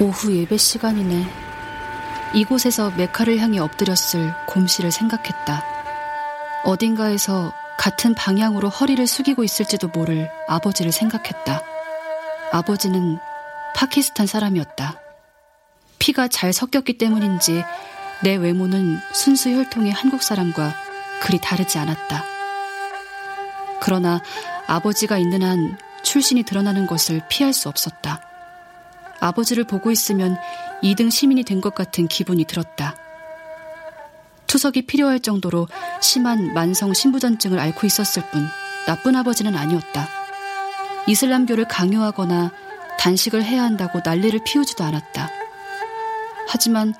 오후 0.00 0.34
예배 0.34 0.56
시간이네. 0.56 1.26
이곳에서 2.32 2.90
메카를 2.96 3.38
향해 3.38 3.58
엎드렸을 3.58 4.32
곰씨를 4.46 4.90
생각했다. 4.90 5.62
어딘가에서 6.64 7.52
같은 7.76 8.14
방향으로 8.14 8.70
허리를 8.70 9.06
숙이고 9.06 9.44
있을지도 9.44 9.88
모를 9.88 10.30
아버지를 10.48 10.90
생각했다. 10.90 11.62
아버지는 12.50 13.18
파키스탄 13.74 14.26
사람이었다. 14.26 14.98
피가 15.98 16.28
잘 16.28 16.54
섞였기 16.54 16.96
때문인지 16.96 17.62
내 18.22 18.36
외모는 18.36 18.98
순수 19.12 19.50
혈통의 19.50 19.92
한국 19.92 20.22
사람과 20.22 20.74
그리 21.20 21.38
다르지 21.38 21.78
않았다. 21.78 22.24
그러나 23.80 24.22
아버지가 24.66 25.18
있는 25.18 25.42
한 25.42 25.78
출신이 26.02 26.42
드러나는 26.44 26.86
것을 26.86 27.20
피할 27.28 27.52
수 27.52 27.68
없었다. 27.68 28.29
아버지를 29.20 29.64
보고 29.64 29.90
있으면 29.90 30.36
2등 30.82 31.10
시민이 31.10 31.44
된 31.44 31.60
것 31.60 31.74
같은 31.74 32.08
기분이 32.08 32.44
들었다. 32.44 32.96
투석이 34.46 34.82
필요할 34.86 35.20
정도로 35.20 35.68
심한 36.00 36.52
만성 36.54 36.92
신부전증을 36.92 37.58
앓고 37.58 37.86
있었을 37.86 38.22
뿐 38.30 38.46
나쁜 38.86 39.14
아버지는 39.14 39.54
아니었다. 39.54 40.08
이슬람교를 41.06 41.68
강요하거나 41.68 42.50
단식을 42.98 43.44
해야 43.44 43.62
한다고 43.62 44.00
난리를 44.04 44.40
피우지도 44.44 44.82
않았다. 44.84 45.30
하지만 46.48 46.94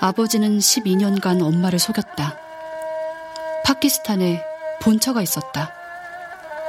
아버지는 0.00 0.58
12년간 0.58 1.42
엄마를 1.42 1.78
속였다. 1.78 2.36
파키스탄에 3.64 4.42
본처가 4.80 5.22
있었다. 5.22 5.72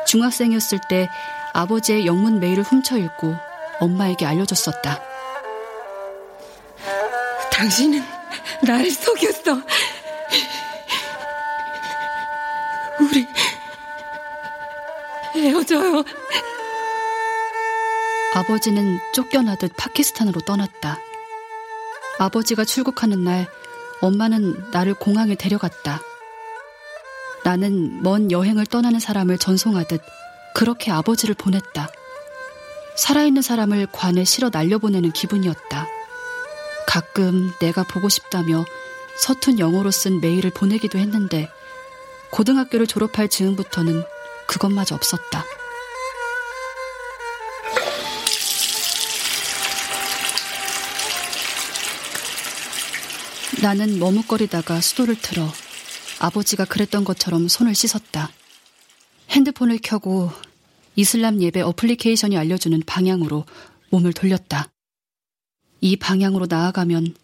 중학생이었을 0.08 0.80
때 0.90 1.08
아버지의 1.54 2.06
영문 2.08 2.40
메일을 2.40 2.64
훔쳐 2.64 2.98
읽고 2.98 3.36
엄마에게 3.80 4.26
알려줬었다. 4.26 5.02
당신은 7.52 8.02
나를 8.64 8.92
속였어. 8.92 9.62
우리 13.00 13.28
헤어져요. 15.36 16.04
아버지는 18.36 19.00
쫓겨나듯 19.14 19.74
파키스탄으로 19.76 20.42
떠났다. 20.42 21.00
아버지가 22.20 22.66
출국하는 22.66 23.24
날 23.24 23.48
엄마는 24.02 24.72
나를 24.72 24.94
공항에 24.94 25.36
데려갔다. 25.36 26.02
나는 27.44 28.04
먼 28.04 28.32
여행을 28.32 28.66
떠나는 28.66 29.00
사람을 29.00 29.38
전송하듯 29.38 30.02
그렇게 30.54 30.92
아버지를 30.92 31.36
보냈다. 31.36 31.90
살아있는 32.96 33.42
사람을 33.42 33.88
관에 33.92 34.24
실어 34.24 34.50
날려보내는 34.52 35.12
기분이었다. 35.12 35.88
가끔 36.88 37.52
내가 37.60 37.84
보고 37.84 38.10
싶다며 38.10 38.66
서툰 39.18 39.60
영어로 39.60 39.92
쓴 39.92 40.22
메일을 40.22 40.50
보내기도 40.52 40.98
했는데 40.98 41.50
고등학교를 42.32 42.88
졸업할 42.88 43.28
즈음부터는 43.30 44.04
그것마저 44.48 44.96
없었다. 44.96 45.46
나는 53.62 54.00
머뭇거리다가 54.00 54.80
수도를 54.80 55.16
틀어 55.22 55.46
아버지가 56.20 56.66
그랬던 56.66 57.04
것처럼 57.04 57.48
손을 57.48 57.76
씻었다. 57.76 58.30
핸드폰을 59.30 59.80
켜고 59.84 60.32
이슬람 60.96 61.42
예배 61.42 61.62
어플리케이션이 61.62 62.38
알려주는 62.38 62.82
방향으로 62.86 63.46
몸을 63.90 64.14
돌렸다. 64.14 64.70
이 65.82 65.96
방향으로 65.96 66.48
나아가면 66.50 67.16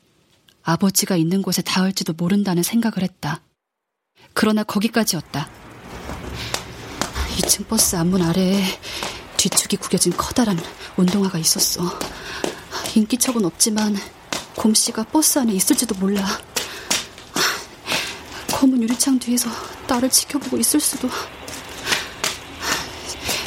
아버지가 0.64 1.16
있는 1.16 1.42
곳에 1.42 1.62
닿을지도 1.62 2.14
모른다는 2.14 2.64
생각을 2.64 3.04
했다. 3.04 3.42
그러나 4.34 4.64
거기까지였다. 4.64 5.50
2층 7.38 7.68
버스 7.68 7.96
앞문 7.96 8.22
아래에 8.22 8.64
뒤축이 9.38 9.78
구겨진 9.78 10.14
커다란 10.16 10.58
운동화가 10.98 11.38
있었어. 11.38 12.00
인기척은 12.96 13.46
없지만 13.46 13.96
곰씨가 14.56 15.04
버스 15.06 15.38
안에 15.38 15.54
있을지도 15.54 15.96
몰라. 15.96 16.26
검은 18.54 18.82
유리창 18.82 19.20
뒤에서 19.20 19.50
나를 19.88 20.10
지켜보고 20.10 20.58
있을 20.58 20.80
수도. 20.80 21.10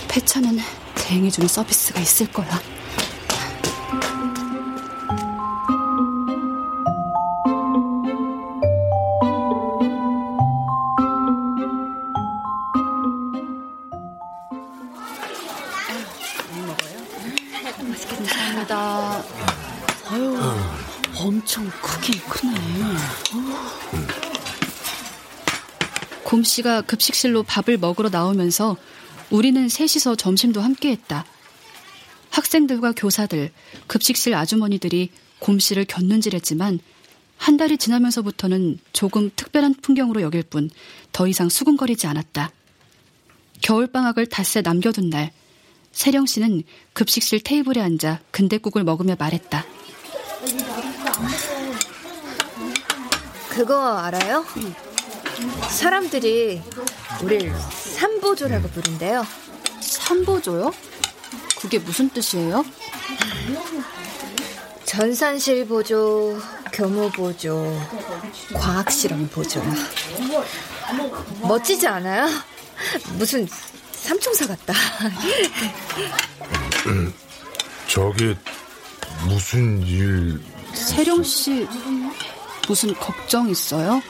폐차는 0.09 0.59
대행해주는 0.94 1.48
서비스가 1.48 2.00
있을 2.00 2.30
거야. 2.32 2.61
감사합니다. 18.09 19.24
아유, 20.11 20.38
엄청 21.16 21.70
크긴 21.82 22.20
크네. 22.28 22.54
곰 26.24 26.42
씨가 26.42 26.82
급식실로 26.82 27.42
밥을 27.42 27.78
먹으러 27.78 28.09
나오면서 28.11 28.76
우리는 29.31 29.68
셋이서 29.68 30.16
점심도 30.16 30.61
함께 30.61 30.91
했다. 30.91 31.24
학생들과 32.31 32.93
교사들, 32.93 33.51
급식실 33.87 34.35
아주머니들이 34.35 35.11
곰씨를 35.39 35.85
곁눈질했지만 35.85 36.79
한 37.37 37.57
달이 37.57 37.79
지나면서부터는 37.79 38.79
조금 38.93 39.31
특별한 39.35 39.76
풍경으로 39.83 40.22
여길 40.22 40.43
뿐 40.45 40.70
더 41.12 41.26
이상 41.26 41.49
수군거리지 41.49 42.07
않았다. 42.07 42.51
겨울방학을 43.61 44.26
닷새 44.26 44.61
남겨둔 44.61 45.11
날, 45.11 45.33
세령 45.93 46.26
씨는 46.26 46.62
급식실 46.93 47.41
테이블에 47.41 47.81
앉아 47.81 48.20
근대국을 48.31 48.85
먹으며 48.85 49.16
말했다. 49.18 49.64
그거 53.49 53.99
알아요? 53.99 54.45
사람들이 55.70 56.61
우릴 57.23 57.53
삼보조라고 57.97 58.69
부른대요. 58.69 59.27
삼보조요? 59.81 60.73
그게 61.61 61.79
무슨 61.79 62.09
뜻이에요? 62.11 62.64
전산실 64.85 65.66
보조, 65.66 66.39
교무 66.73 67.11
보조, 67.11 67.79
과학 68.55 68.91
실험 68.91 69.29
보조요. 69.29 69.64
멋지지 71.43 71.87
않아요? 71.89 72.29
무슨 73.16 73.47
삼총사 73.93 74.47
같다. 74.47 74.73
저게 77.89 78.37
무슨 79.27 79.83
일? 79.83 80.41
세령 80.75 81.23
씨 81.25 81.66
무슨 82.69 82.95
걱정 82.95 83.49
있어요? 83.49 84.01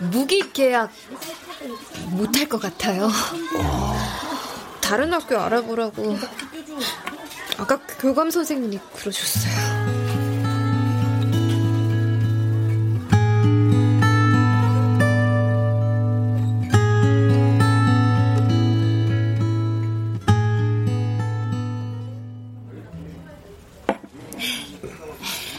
무기 0.00 0.52
계약 0.52 0.90
못할 2.06 2.48
것 2.48 2.60
같아요. 2.60 3.10
다른 4.80 5.12
학교 5.12 5.38
알아보라고 5.38 6.18
아까 7.58 7.78
교감 8.00 8.30
선생님이 8.30 8.80
그러셨어요. 8.94 10.00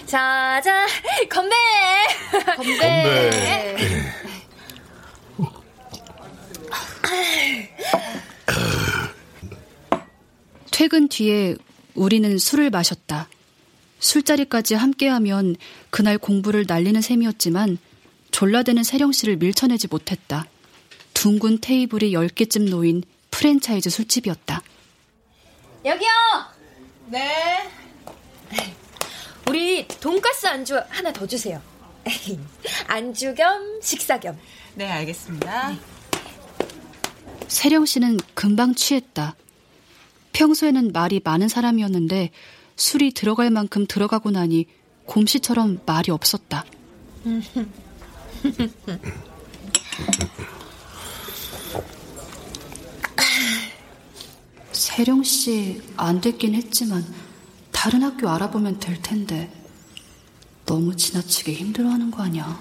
자자 0.08 0.88
건배 1.30 1.56
건배, 2.58 2.76
퇴근 2.80 4.12
뒤에 11.22 11.56
우리는 11.94 12.40
술을 12.40 12.72
마셨다. 12.72 13.30
술자리까지 14.00 14.74
함께하면 14.74 15.56
그날 15.92 16.18
공부를 16.18 16.66
날리는 16.68 17.00
셈이었지만 17.00 17.78
졸라대는 18.32 18.84
세령 18.84 19.12
씨를 19.12 19.36
밀쳐내지 19.36 19.88
못했다. 19.88 20.48
둥근 21.14 21.60
테이블이 21.62 22.14
10개쯤 22.14 22.70
놓인 22.70 23.04
프랜차이즈 23.30 23.92
술집이었다. 23.92 24.64
여기요. 25.86 26.10
네. 27.08 27.70
우리 29.48 29.88
돈가스 29.88 30.48
안주 30.48 30.82
하나 30.90 31.14
더 31.14 31.28
주세요. 31.28 31.62
안주 32.88 33.36
겸 33.36 33.80
식사 33.84 34.20
겸. 34.20 34.40
네, 34.74 34.90
알겠습니다. 34.90 35.78
세령 37.48 37.86
씨는 37.86 38.18
금방 38.34 38.74
취했다. 38.74 39.36
평소에는 40.34 40.92
말이 40.92 41.22
많은 41.24 41.48
사람이었는데 41.48 42.32
술이 42.76 43.12
들어갈 43.14 43.50
만큼 43.50 43.86
들어가고 43.88 44.32
나니 44.32 44.66
곰씨처럼 45.06 45.80
말이 45.86 46.12
없었다. 46.12 46.66
세령 54.72 55.24
씨 55.24 55.82
안 55.98 56.22
됐긴 56.22 56.56
했지만 56.56 57.06
다른 57.72 58.04
학교 58.04 58.30
알아보면 58.30 58.80
될 58.80 59.02
텐데 59.02 59.52
너무 60.66 60.96
지나치게 60.96 61.54
힘들어하는 61.54 62.12
거 62.12 62.24
아니야? 62.24 62.60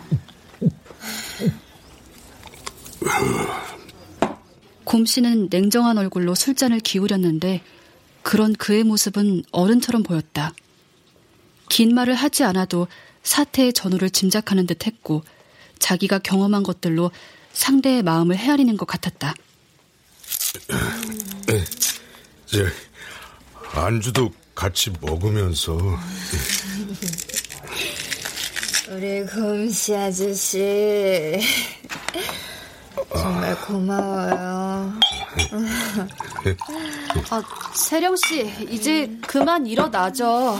곰 4.84 5.04
씨는 5.06 5.48
냉정한 5.50 5.98
얼굴로 5.98 6.34
술잔을 6.34 6.80
기울였는데 6.80 7.62
그런 8.22 8.52
그의 8.54 8.84
모습은 8.84 9.44
어른처럼 9.50 10.02
보였다. 10.02 10.52
긴 11.68 11.94
말을 11.94 12.14
하지 12.14 12.44
않아도 12.44 12.88
사태의 13.22 13.72
전후를 13.72 14.10
짐작하는 14.10 14.66
듯 14.66 14.86
했고 14.86 15.22
자기가 15.78 16.18
경험한 16.18 16.62
것들로 16.62 17.10
상대의 17.52 18.02
마음을 18.02 18.36
헤아리는 18.36 18.76
것 18.76 18.86
같았다. 18.86 19.34
이제 22.46 22.66
안주도 23.72 24.32
같이 24.54 24.90
먹으면서 25.00 25.78
우리 28.90 29.24
곰씨 29.26 29.94
아저씨 29.94 31.38
정말 33.12 33.58
고마워요. 33.61 34.92
아, 37.30 37.42
세령 37.74 38.16
씨, 38.16 38.50
이제 38.70 39.18
그만 39.26 39.66
일어나죠. 39.66 40.58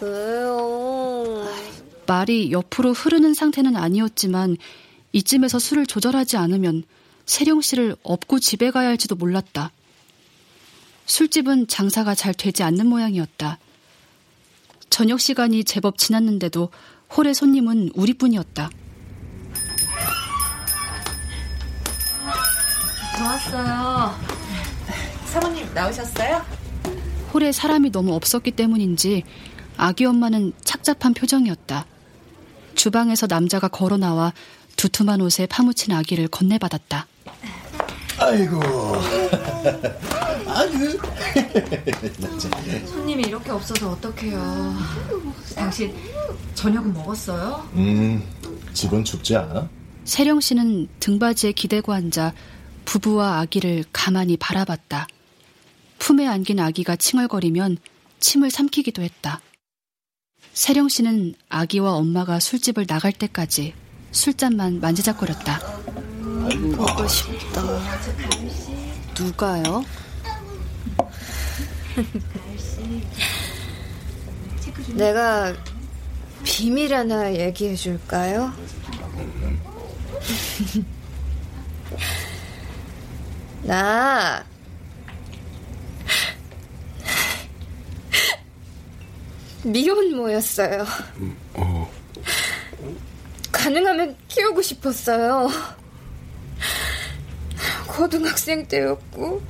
왜요? 0.00 1.46
말이 2.06 2.52
옆으로 2.52 2.92
흐르는 2.92 3.34
상태는 3.34 3.76
아니었지만 3.76 4.56
이쯤에서 5.12 5.58
술을 5.58 5.86
조절하지 5.86 6.36
않으면 6.36 6.84
세령 7.24 7.60
씨를 7.60 7.96
업고 8.02 8.38
집에 8.38 8.70
가야 8.70 8.88
할지도 8.88 9.16
몰랐다. 9.16 9.72
술집은 11.06 11.68
장사가 11.68 12.14
잘 12.14 12.34
되지 12.34 12.62
않는 12.62 12.86
모양이었다. 12.86 13.58
저녁 14.90 15.20
시간이 15.20 15.64
제법 15.64 15.98
지났는데도 15.98 16.70
홀의 17.16 17.34
손님은 17.34 17.90
우리뿐이었다. 17.94 18.70
저 23.16 23.24
왔어요. 23.24 24.14
사모님 25.26 25.72
나오셨어요? 25.74 26.42
홀에 27.32 27.52
사람이 27.52 27.90
너무 27.90 28.14
없었기 28.14 28.52
때문인지 28.52 29.24
아기 29.76 30.04
엄마는 30.04 30.52
착잡한 30.64 31.14
표정이었다. 31.14 31.86
주방에서 32.74 33.26
남자가 33.26 33.68
걸어 33.68 33.96
나와 33.96 34.32
두툼한 34.76 35.20
옷에 35.22 35.46
파묻힌 35.46 35.94
아기를 35.94 36.28
건네받았다. 36.28 37.06
아이고. 38.18 38.60
아주. 40.48 40.98
손님이 42.86 43.24
이렇게 43.24 43.50
없어서 43.50 43.90
어떡해요. 43.92 44.74
당신 45.54 45.94
저녁은 46.54 46.92
먹었어요? 46.94 47.68
음, 47.74 48.22
집은 48.72 49.04
춥지 49.04 49.36
않아? 49.36 49.68
세령 50.04 50.40
씨는 50.40 50.88
등받이에 51.00 51.52
기대고 51.52 51.92
앉아 51.92 52.32
부부와 52.86 53.40
아기를 53.40 53.84
가만히 53.92 54.38
바라봤다. 54.38 55.06
품에 55.98 56.26
안긴 56.26 56.60
아기가 56.60 56.96
칭얼거리면 56.96 57.76
침을 58.20 58.50
삼키기도 58.50 59.02
했다. 59.02 59.42
세령 60.54 60.88
씨는 60.88 61.34
아기와 61.50 61.92
엄마가 61.92 62.40
술집을 62.40 62.86
나갈 62.86 63.12
때까지 63.12 63.74
술잔만 64.12 64.80
만지작거렸다. 64.80 65.60
보고 66.76 67.06
싶다. 67.06 67.62
누가요? 69.18 69.84
내가 74.94 75.54
비밀 76.44 76.94
하나 76.94 77.34
얘기해 77.34 77.74
줄까요? 77.74 78.52
나 83.62 84.44
미혼모였어요. 89.64 90.84
어. 91.54 91.90
가능하면 93.50 94.16
키우고 94.28 94.62
싶었어요. 94.62 95.48
고등학생 97.88 98.68
때였고. 98.68 99.42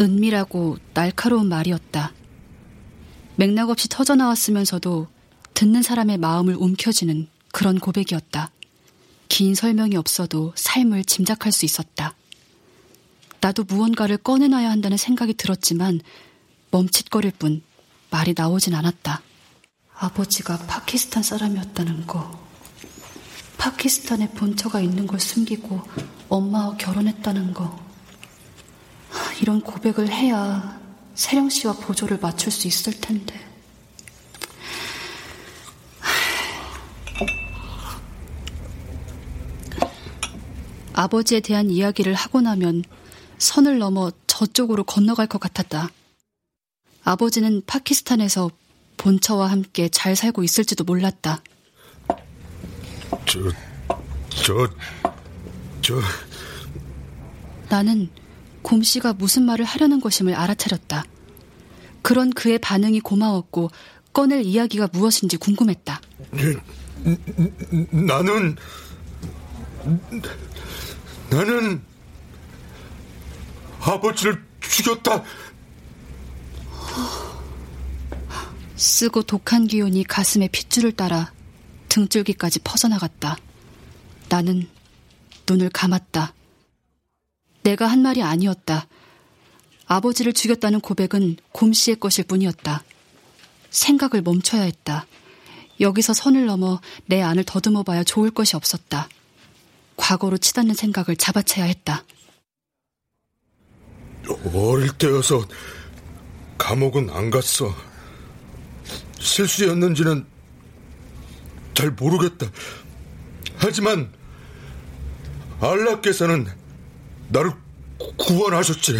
은밀하고 0.00 0.78
날카로운 0.94 1.48
말이었다. 1.48 2.12
맥락 3.36 3.70
없이 3.70 3.88
터져 3.88 4.14
나왔으면서도 4.14 5.08
듣는 5.54 5.82
사람의 5.82 6.18
마음을 6.18 6.54
움켜쥐는 6.54 7.28
그런 7.52 7.78
고백이었다. 7.78 8.50
긴 9.28 9.54
설명이 9.54 9.96
없어도 9.96 10.52
삶을 10.54 11.04
짐작할 11.04 11.52
수 11.52 11.64
있었다. 11.64 12.14
나도 13.40 13.64
무언가를 13.64 14.16
꺼내놔야 14.18 14.70
한다는 14.70 14.96
생각이 14.96 15.34
들었지만 15.34 16.00
멈칫거릴 16.70 17.32
뿐 17.38 17.62
말이 18.10 18.34
나오진 18.36 18.74
않았다. 18.74 19.22
아버지가 19.94 20.58
파키스탄 20.66 21.22
사람이었다는 21.22 22.06
거. 22.06 22.46
파키스탄에 23.58 24.30
본처가 24.30 24.80
있는 24.80 25.06
걸 25.06 25.20
숨기고 25.20 25.82
엄마와 26.28 26.76
결혼했다는 26.76 27.54
거. 27.54 27.78
이런 29.40 29.60
고백을 29.60 30.10
해야 30.10 30.80
세령 31.14 31.50
씨와 31.50 31.74
보조를 31.74 32.18
맞출 32.18 32.52
수 32.52 32.66
있을 32.68 33.00
텐데. 33.00 33.48
아버지에 40.92 41.38
대한 41.40 41.70
이야기를 41.70 42.14
하고 42.14 42.40
나면 42.40 42.82
선을 43.38 43.78
넘어 43.78 44.10
저쪽으로 44.26 44.84
건너갈 44.84 45.26
것 45.26 45.40
같았다. 45.40 45.90
아버지는 47.04 47.62
파키스탄에서 47.66 48.50
본처와 48.96 49.50
함께 49.50 49.88
잘 49.88 50.16
살고 50.16 50.42
있을지도 50.42 50.84
몰랐다. 50.84 51.42
저, 53.26 53.38
저, 54.28 54.68
저. 55.80 56.00
나는 57.68 58.10
곰 58.62 58.82
씨가 58.82 59.14
무슨 59.14 59.44
말을 59.44 59.64
하려는 59.64 60.00
것임을 60.00 60.34
알아차렸다. 60.34 61.04
그런 62.02 62.30
그의 62.30 62.58
반응이 62.58 63.00
고마웠고 63.00 63.70
꺼낼 64.12 64.42
이야기가 64.42 64.88
무엇인지 64.92 65.36
궁금했다. 65.36 66.00
나는 67.90 68.56
나는 71.30 71.82
아버지를 73.88 74.44
죽였다. 74.60 75.24
쓰고 78.76 79.22
독한 79.22 79.66
기운이 79.66 80.04
가슴의 80.04 80.50
핏줄을 80.50 80.92
따라 80.92 81.32
등줄기까지 81.88 82.60
퍼져나갔다. 82.60 83.36
나는 84.28 84.68
눈을 85.48 85.70
감았다. 85.70 86.34
내가 87.62 87.86
한 87.86 88.02
말이 88.02 88.22
아니었다. 88.22 88.86
아버지를 89.86 90.32
죽였다는 90.32 90.80
고백은 90.80 91.36
곰 91.52 91.72
씨의 91.72 91.98
것일 91.98 92.24
뿐이었다. 92.24 92.84
생각을 93.70 94.22
멈춰야 94.22 94.62
했다. 94.62 95.06
여기서 95.80 96.12
선을 96.12 96.46
넘어 96.46 96.80
내 97.06 97.22
안을 97.22 97.44
더듬어 97.44 97.84
봐야 97.84 98.04
좋을 98.04 98.30
것이 98.30 98.54
없었다. 98.54 99.08
과거로 99.96 100.36
치닫는 100.36 100.74
생각을 100.74 101.16
잡아채야 101.16 101.64
했다. 101.64 102.04
어릴 104.52 104.90
때여서 104.92 105.46
감옥은 106.58 107.10
안 107.10 107.30
갔어. 107.30 107.74
실수였는지는 109.18 110.26
잘 111.74 111.90
모르겠다. 111.90 112.46
하지만 113.56 114.12
알라께서는 115.60 116.46
나를 117.28 117.52
구원하셨지. 118.16 118.96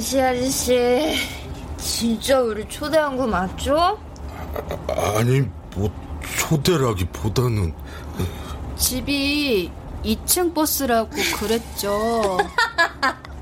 엄씨 0.00 0.18
아저씨, 0.18 1.14
진짜 1.76 2.40
우리 2.40 2.66
초대한 2.70 3.18
거 3.18 3.26
맞죠? 3.26 3.98
아, 4.88 5.18
아니, 5.18 5.42
뭐, 5.76 5.90
초대라기보다는. 6.38 7.74
집이 8.78 9.70
2층 10.02 10.54
버스라고 10.54 11.10
그랬죠. 11.38 12.38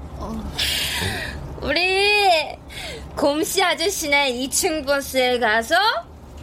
우리 1.62 2.08
곰씨 3.14 3.62
아저씨네 3.62 4.32
2층 4.32 4.84
버스에 4.84 5.38
가서 5.38 5.76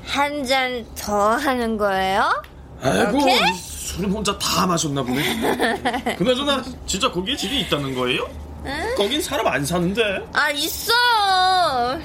한 0.05 0.45
잔 0.45 0.85
더 0.95 1.31
하는 1.35 1.75
거예요? 1.77 2.41
아이고, 2.81 3.17
오케이? 3.17 3.53
술은 3.53 4.11
혼자 4.13 4.37
다 4.37 4.65
마셨나 4.65 5.03
보네. 5.03 6.15
그나저나, 6.17 6.63
진짜 6.85 7.11
거기에 7.11 7.35
집이 7.35 7.59
있다는 7.63 7.93
거예요? 7.95 8.44
응? 8.65 8.95
거긴 8.97 9.21
사람 9.21 9.47
안 9.47 9.65
사는데. 9.65 10.01
아 10.33 10.49
있어요 10.51 11.99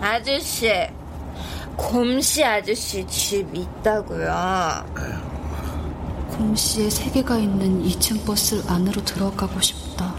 아저씨 0.00 0.70
곰씨 1.76 2.44
아저씨 2.44 3.06
집 3.06 3.54
있다고요 3.54 4.84
곰 6.30 6.54
씨의 6.54 6.90
세계가 6.90 7.36
있는 7.38 7.82
2층 7.82 8.24
버스 8.24 8.62
안으로 8.68 9.04
들어가고 9.04 9.60
싶다. 9.60 10.14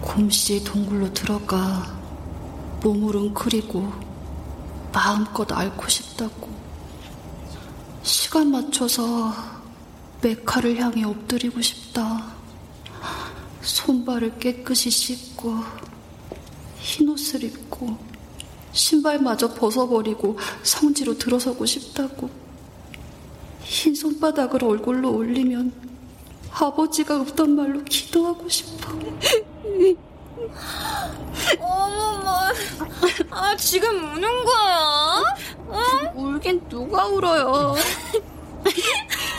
곰 0.00 0.28
씨의 0.28 0.64
동굴로 0.64 1.12
들어가 1.12 1.96
몸을 2.82 3.14
웅크리고 3.14 3.92
마음껏 4.92 5.50
앓고 5.52 5.88
싶다고. 5.88 6.48
시간 8.02 8.50
맞춰서 8.50 9.32
메카를 10.22 10.76
향해 10.78 11.04
엎드리고 11.04 11.60
싶다. 11.60 12.35
손발을 13.66 14.38
깨끗이 14.38 14.90
씻고 14.90 15.56
흰 16.78 17.08
옷을 17.08 17.42
입고 17.42 17.98
신발마저 18.72 19.54
벗어버리고 19.54 20.38
성지로 20.62 21.18
들어서고 21.18 21.66
싶다고. 21.66 22.30
흰 23.62 23.94
손바닥을 23.94 24.62
얼굴로 24.62 25.12
올리면 25.12 25.72
아버지가 26.52 27.20
없던 27.22 27.56
말로 27.56 27.82
기도하고 27.82 28.48
싶어. 28.48 28.92
어머머 31.58 32.30
아 33.30 33.56
지금 33.56 34.14
우는 34.14 34.44
거야? 34.44 35.22
어? 35.66 35.80
울긴 36.14 36.62
누가 36.68 37.06
울어요? 37.06 37.74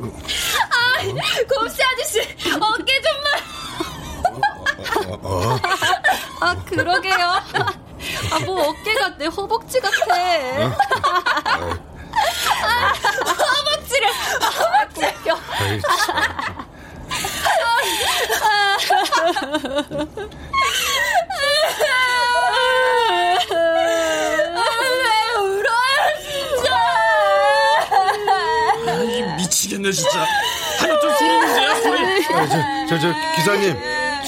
아, 0.00 1.02
곰씨 1.48 1.82
아저씨 1.82 2.20
어깨 2.60 3.00
좀만. 3.02 3.26
어, 5.06 5.18
어, 5.22 5.54
어? 5.54 5.58
아 6.40 6.54
그러게요. 6.64 7.26
아 8.32 8.38
뭐 8.44 8.68
어깨가 8.68 9.16
내 9.18 9.26
허벅지 9.26 9.80
같아. 9.80 10.14
아, 12.62 12.92
허벅지를 12.92 14.08
허벅지. 14.10 15.04
아, 15.30 15.34
미치겠네, 29.88 29.92
진짜. 29.92 30.26
하여튼 30.78 31.16
소리 31.16 31.38
문제야, 31.38 31.74
소리. 31.80 31.98
아, 32.34 32.86
저, 32.88 32.98
저, 32.98 33.00
저, 33.00 33.14
기사님. 33.36 33.76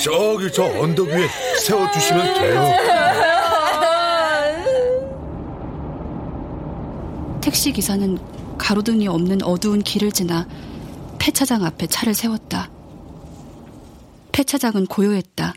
저기 0.02 0.50
저 0.52 0.64
언덕 0.64 1.08
위에 1.08 1.28
세워주시면 1.58 2.34
돼요. 2.34 2.74
택시 7.40 7.72
기사는 7.72 8.18
가로등이 8.56 9.08
없는 9.08 9.42
어두운 9.42 9.82
길을 9.82 10.12
지나 10.12 10.46
폐차장 11.18 11.64
앞에 11.64 11.86
차를 11.86 12.14
세웠다. 12.14 12.70
폐차장은 14.32 14.86
고요했다. 14.86 15.54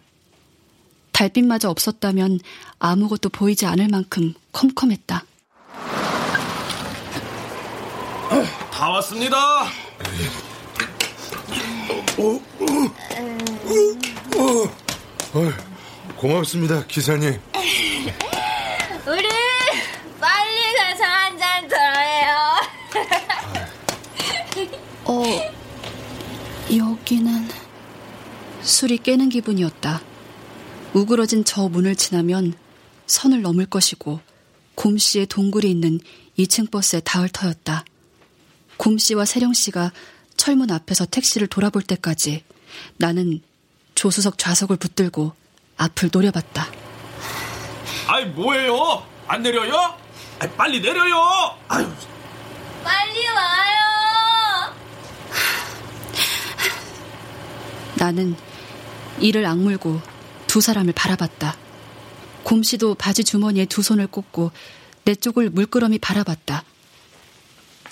달빛마저 1.11 1.69
없었다면 1.69 2.39
아무것도 2.79 3.29
보이지 3.29 3.65
않을 3.65 3.87
만큼 3.87 4.33
컴컴했다. 4.51 5.23
다 8.71 8.89
왔습니다. 8.89 9.37
어, 15.33 15.51
고맙습니다, 16.17 16.85
기사님. 16.87 17.39
우리 19.07 19.27
빨리 20.19 20.73
가서 20.77 21.03
한 21.03 21.37
잔 21.37 21.67
더 21.67 21.75
해요. 21.75 22.35
어, 25.05 25.23
여기는 26.75 27.47
술이 28.61 28.97
깨는 28.99 29.29
기분이었다. 29.29 30.01
우그러진 30.93 31.43
저 31.43 31.67
문을 31.67 31.95
지나면 31.95 32.53
선을 33.07 33.41
넘을 33.41 33.65
것이고 33.65 34.19
곰씨의 34.75 35.25
동굴이 35.27 35.69
있는 35.69 35.99
2층 36.37 36.71
버스에 36.71 36.99
닿을 37.01 37.29
터였다. 37.29 37.83
곰 38.77 38.97
씨와 38.97 39.25
세령 39.25 39.53
씨가 39.53 39.91
철문 40.37 40.71
앞에서 40.71 41.05
택시를 41.05 41.47
돌아볼 41.47 41.81
때까지 41.83 42.43
나는 42.97 43.41
조수석 43.95 44.37
좌석을 44.37 44.77
붙들고 44.77 45.33
앞을 45.77 46.09
노려봤다. 46.11 46.67
아이, 48.07 48.25
뭐예요? 48.25 49.05
안 49.27 49.41
내려요? 49.41 49.97
아이, 50.39 50.49
빨리 50.51 50.81
내려요! 50.81 51.15
아유, 51.67 51.87
빨리 52.83 53.27
와요. 53.27 54.73
나는 57.95 58.35
이를 59.19 59.45
악물고 59.45 60.01
두 60.47 60.59
사람을 60.59 60.93
바라봤다. 60.93 61.55
곰 62.43 62.61
씨도 62.63 62.95
바지 62.95 63.23
주머니에 63.23 63.65
두 63.65 63.81
손을 63.81 64.07
꽂고 64.07 64.51
내 65.05 65.15
쪽을 65.15 65.49
물끄러미 65.49 65.99
바라봤다. 65.99 66.63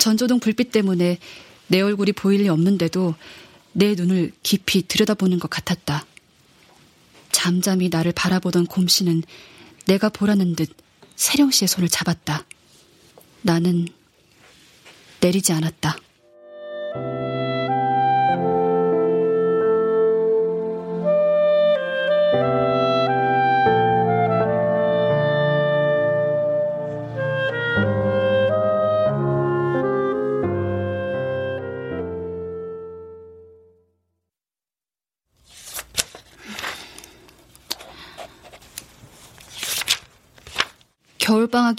전조등 0.02 0.39
불빛 0.39 0.72
때문에 0.72 1.20
내 1.68 1.80
얼굴이 1.80 2.12
보일 2.14 2.41
리 2.41 2.49
없는데도 2.49 3.14
내 3.72 3.93
눈을 3.93 4.32
깊이 4.41 4.88
들여다보는 4.88 5.38
것 5.38 5.47
같았다. 5.47 6.08
잠잠히 7.32 7.88
나를 7.89 8.12
바라보던 8.12 8.66
곰씨는 8.66 9.22
내가 9.86 10.10
보라는 10.10 10.56
듯 10.56 10.70
세령 11.16 11.52
씨의 11.52 11.68
손을 11.68 11.88
잡았다. 11.88 12.45
나는 13.43 13.88
내리지 15.20 15.54
않았다. 15.54 15.97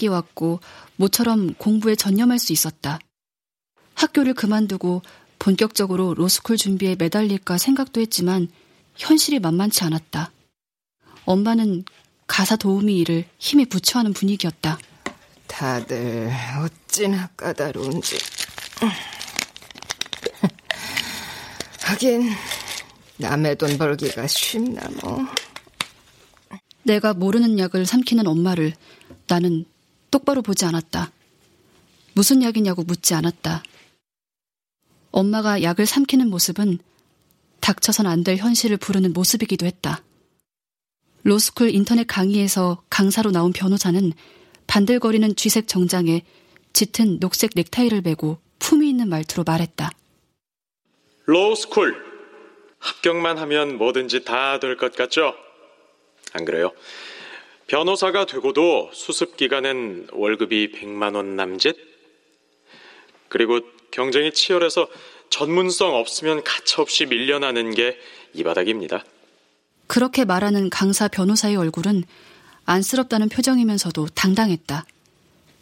겨울방학이 0.03 0.07
왔고 0.09 0.59
모처럼 0.97 1.53
공부에 1.55 1.95
전념할 1.95 2.37
수 2.39 2.51
있었다. 2.51 2.99
학교를 3.95 4.33
그만두고 4.33 5.01
본격적으로 5.39 6.13
로스쿨 6.13 6.57
준비에 6.57 6.97
매달릴까 6.97 7.57
생각도 7.57 8.01
했지만 8.01 8.49
현실이 8.97 9.39
만만치 9.39 9.85
않았다. 9.85 10.33
엄마는 11.25 11.85
가사 12.27 12.57
도우미 12.57 12.97
일을 12.99 13.25
힘에 13.39 13.65
부처하는 13.65 14.13
분위기였다. 14.13 14.77
다들 15.47 16.31
어찌나 16.59 17.27
까다로운지. 17.37 18.17
하긴 21.83 22.29
남의 23.17 23.57
돈 23.57 23.77
벌기가 23.77 24.25
쉽나 24.27 24.81
뭐. 25.01 25.19
내가 26.83 27.13
모르는 27.13 27.59
약을 27.59 27.85
삼키는 27.85 28.25
엄마를 28.27 28.73
나는 29.27 29.65
똑바로 30.13 30.43
보지 30.43 30.63
않았다. 30.65 31.11
무슨 32.13 32.43
약이냐고 32.43 32.83
묻지 32.83 33.15
않았다. 33.15 33.63
엄마가 35.11 35.63
약을 35.63 35.87
삼키는 35.87 36.29
모습은 36.29 36.77
닥쳐선 37.61 38.05
안 38.05 38.23
될 38.23 38.37
현실을 38.37 38.77
부르는 38.77 39.13
모습이기도 39.13 39.65
했다. 39.65 40.03
로스쿨 41.23 41.71
인터넷 41.73 42.05
강의에서 42.05 42.83
강사로 42.91 43.31
나온 43.31 43.53
변호사는 43.53 44.13
반들거리는 44.67 45.35
쥐색 45.35 45.67
정장에 45.67 46.21
짙은 46.73 47.19
녹색 47.19 47.51
넥타이를 47.55 48.01
메고 48.01 48.37
품위 48.59 48.89
있는 48.89 49.09
말투로 49.09 49.43
말했다. 49.45 49.89
로스쿨. 51.25 51.95
합격만 52.79 53.39
하면 53.39 53.77
뭐든지 53.79 54.25
다 54.25 54.59
될 54.59 54.77
것 54.77 54.93
같죠? 54.95 55.33
안 56.33 56.45
그래요? 56.45 56.71
변호사가 57.67 58.25
되고도 58.25 58.91
수습 58.93 59.37
기간엔 59.37 60.07
월급이 60.11 60.71
100만 60.73 61.15
원 61.15 61.35
남짓? 61.35 61.75
그리고 63.29 63.61
경쟁이 63.91 64.31
치열해서 64.31 64.87
전문성 65.29 65.95
없으면 65.95 66.43
가차없이 66.43 67.05
밀려나는 67.05 67.73
게 67.73 67.97
이 68.33 68.43
바닥입니다. 68.43 69.03
그렇게 69.87 70.25
말하는 70.25 70.69
강사 70.69 71.07
변호사의 71.07 71.55
얼굴은 71.55 72.03
안쓰럽다는 72.65 73.29
표정이면서도 73.29 74.07
당당했다. 74.15 74.85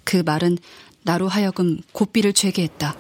그 0.04 0.24
말은 0.26 0.58
나로 1.04 1.28
하여금 1.28 1.80
고삐를 1.92 2.34
죄게 2.34 2.64
했다. 2.64 2.96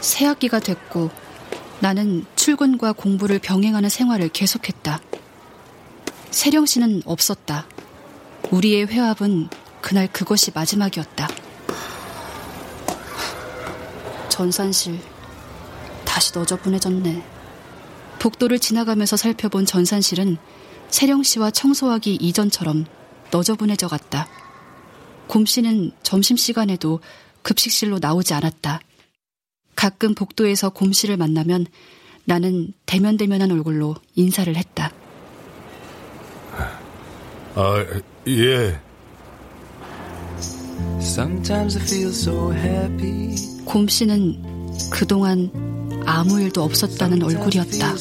새 0.00 0.26
학기가 0.26 0.58
됐고 0.60 1.10
나는 1.82 2.24
출근과 2.36 2.92
공부를 2.92 3.40
병행하는 3.40 3.88
생활을 3.88 4.28
계속했다. 4.28 5.00
세령 6.30 6.64
씨는 6.64 7.02
없었다. 7.04 7.66
우리의 8.52 8.86
회합은 8.86 9.48
그날 9.80 10.06
그것이 10.12 10.52
마지막이었다. 10.54 11.28
전산실 14.28 15.00
다시 16.04 16.30
너저분해졌네. 16.32 17.24
복도를 18.20 18.60
지나가면서 18.60 19.16
살펴본 19.16 19.66
전산실은 19.66 20.36
세령 20.88 21.24
씨와 21.24 21.50
청소하기 21.50 22.14
이전처럼 22.14 22.86
너저분해져 23.32 23.88
갔다. 23.88 24.28
곰 25.26 25.46
씨는 25.46 25.90
점심시간에도 26.04 27.00
급식실로 27.42 27.98
나오지 27.98 28.34
않았다. 28.34 28.78
가끔 29.74 30.14
복도에서 30.14 30.70
곰 30.70 30.92
씨를 30.92 31.16
만나면 31.16 31.66
나는 32.24 32.72
대면대면한 32.86 33.50
얼굴로 33.50 33.96
인사를 34.14 34.54
했다. 34.54 34.92
아, 37.54 37.84
예. 38.28 38.78
곰 43.64 43.88
씨는 43.88 44.42
그동안 44.90 45.50
아무 46.06 46.40
일도 46.40 46.62
없었다는 46.62 47.22
얼굴이었다. 47.22 47.96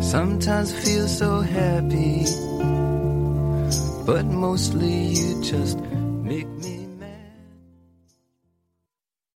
Sometimes 0.00 0.72
feel 0.72 1.04
so 1.04 1.42
happy, 1.42 2.24
but 4.06 4.24
mostly 4.24 5.12
you 5.12 5.42
just 5.42 5.78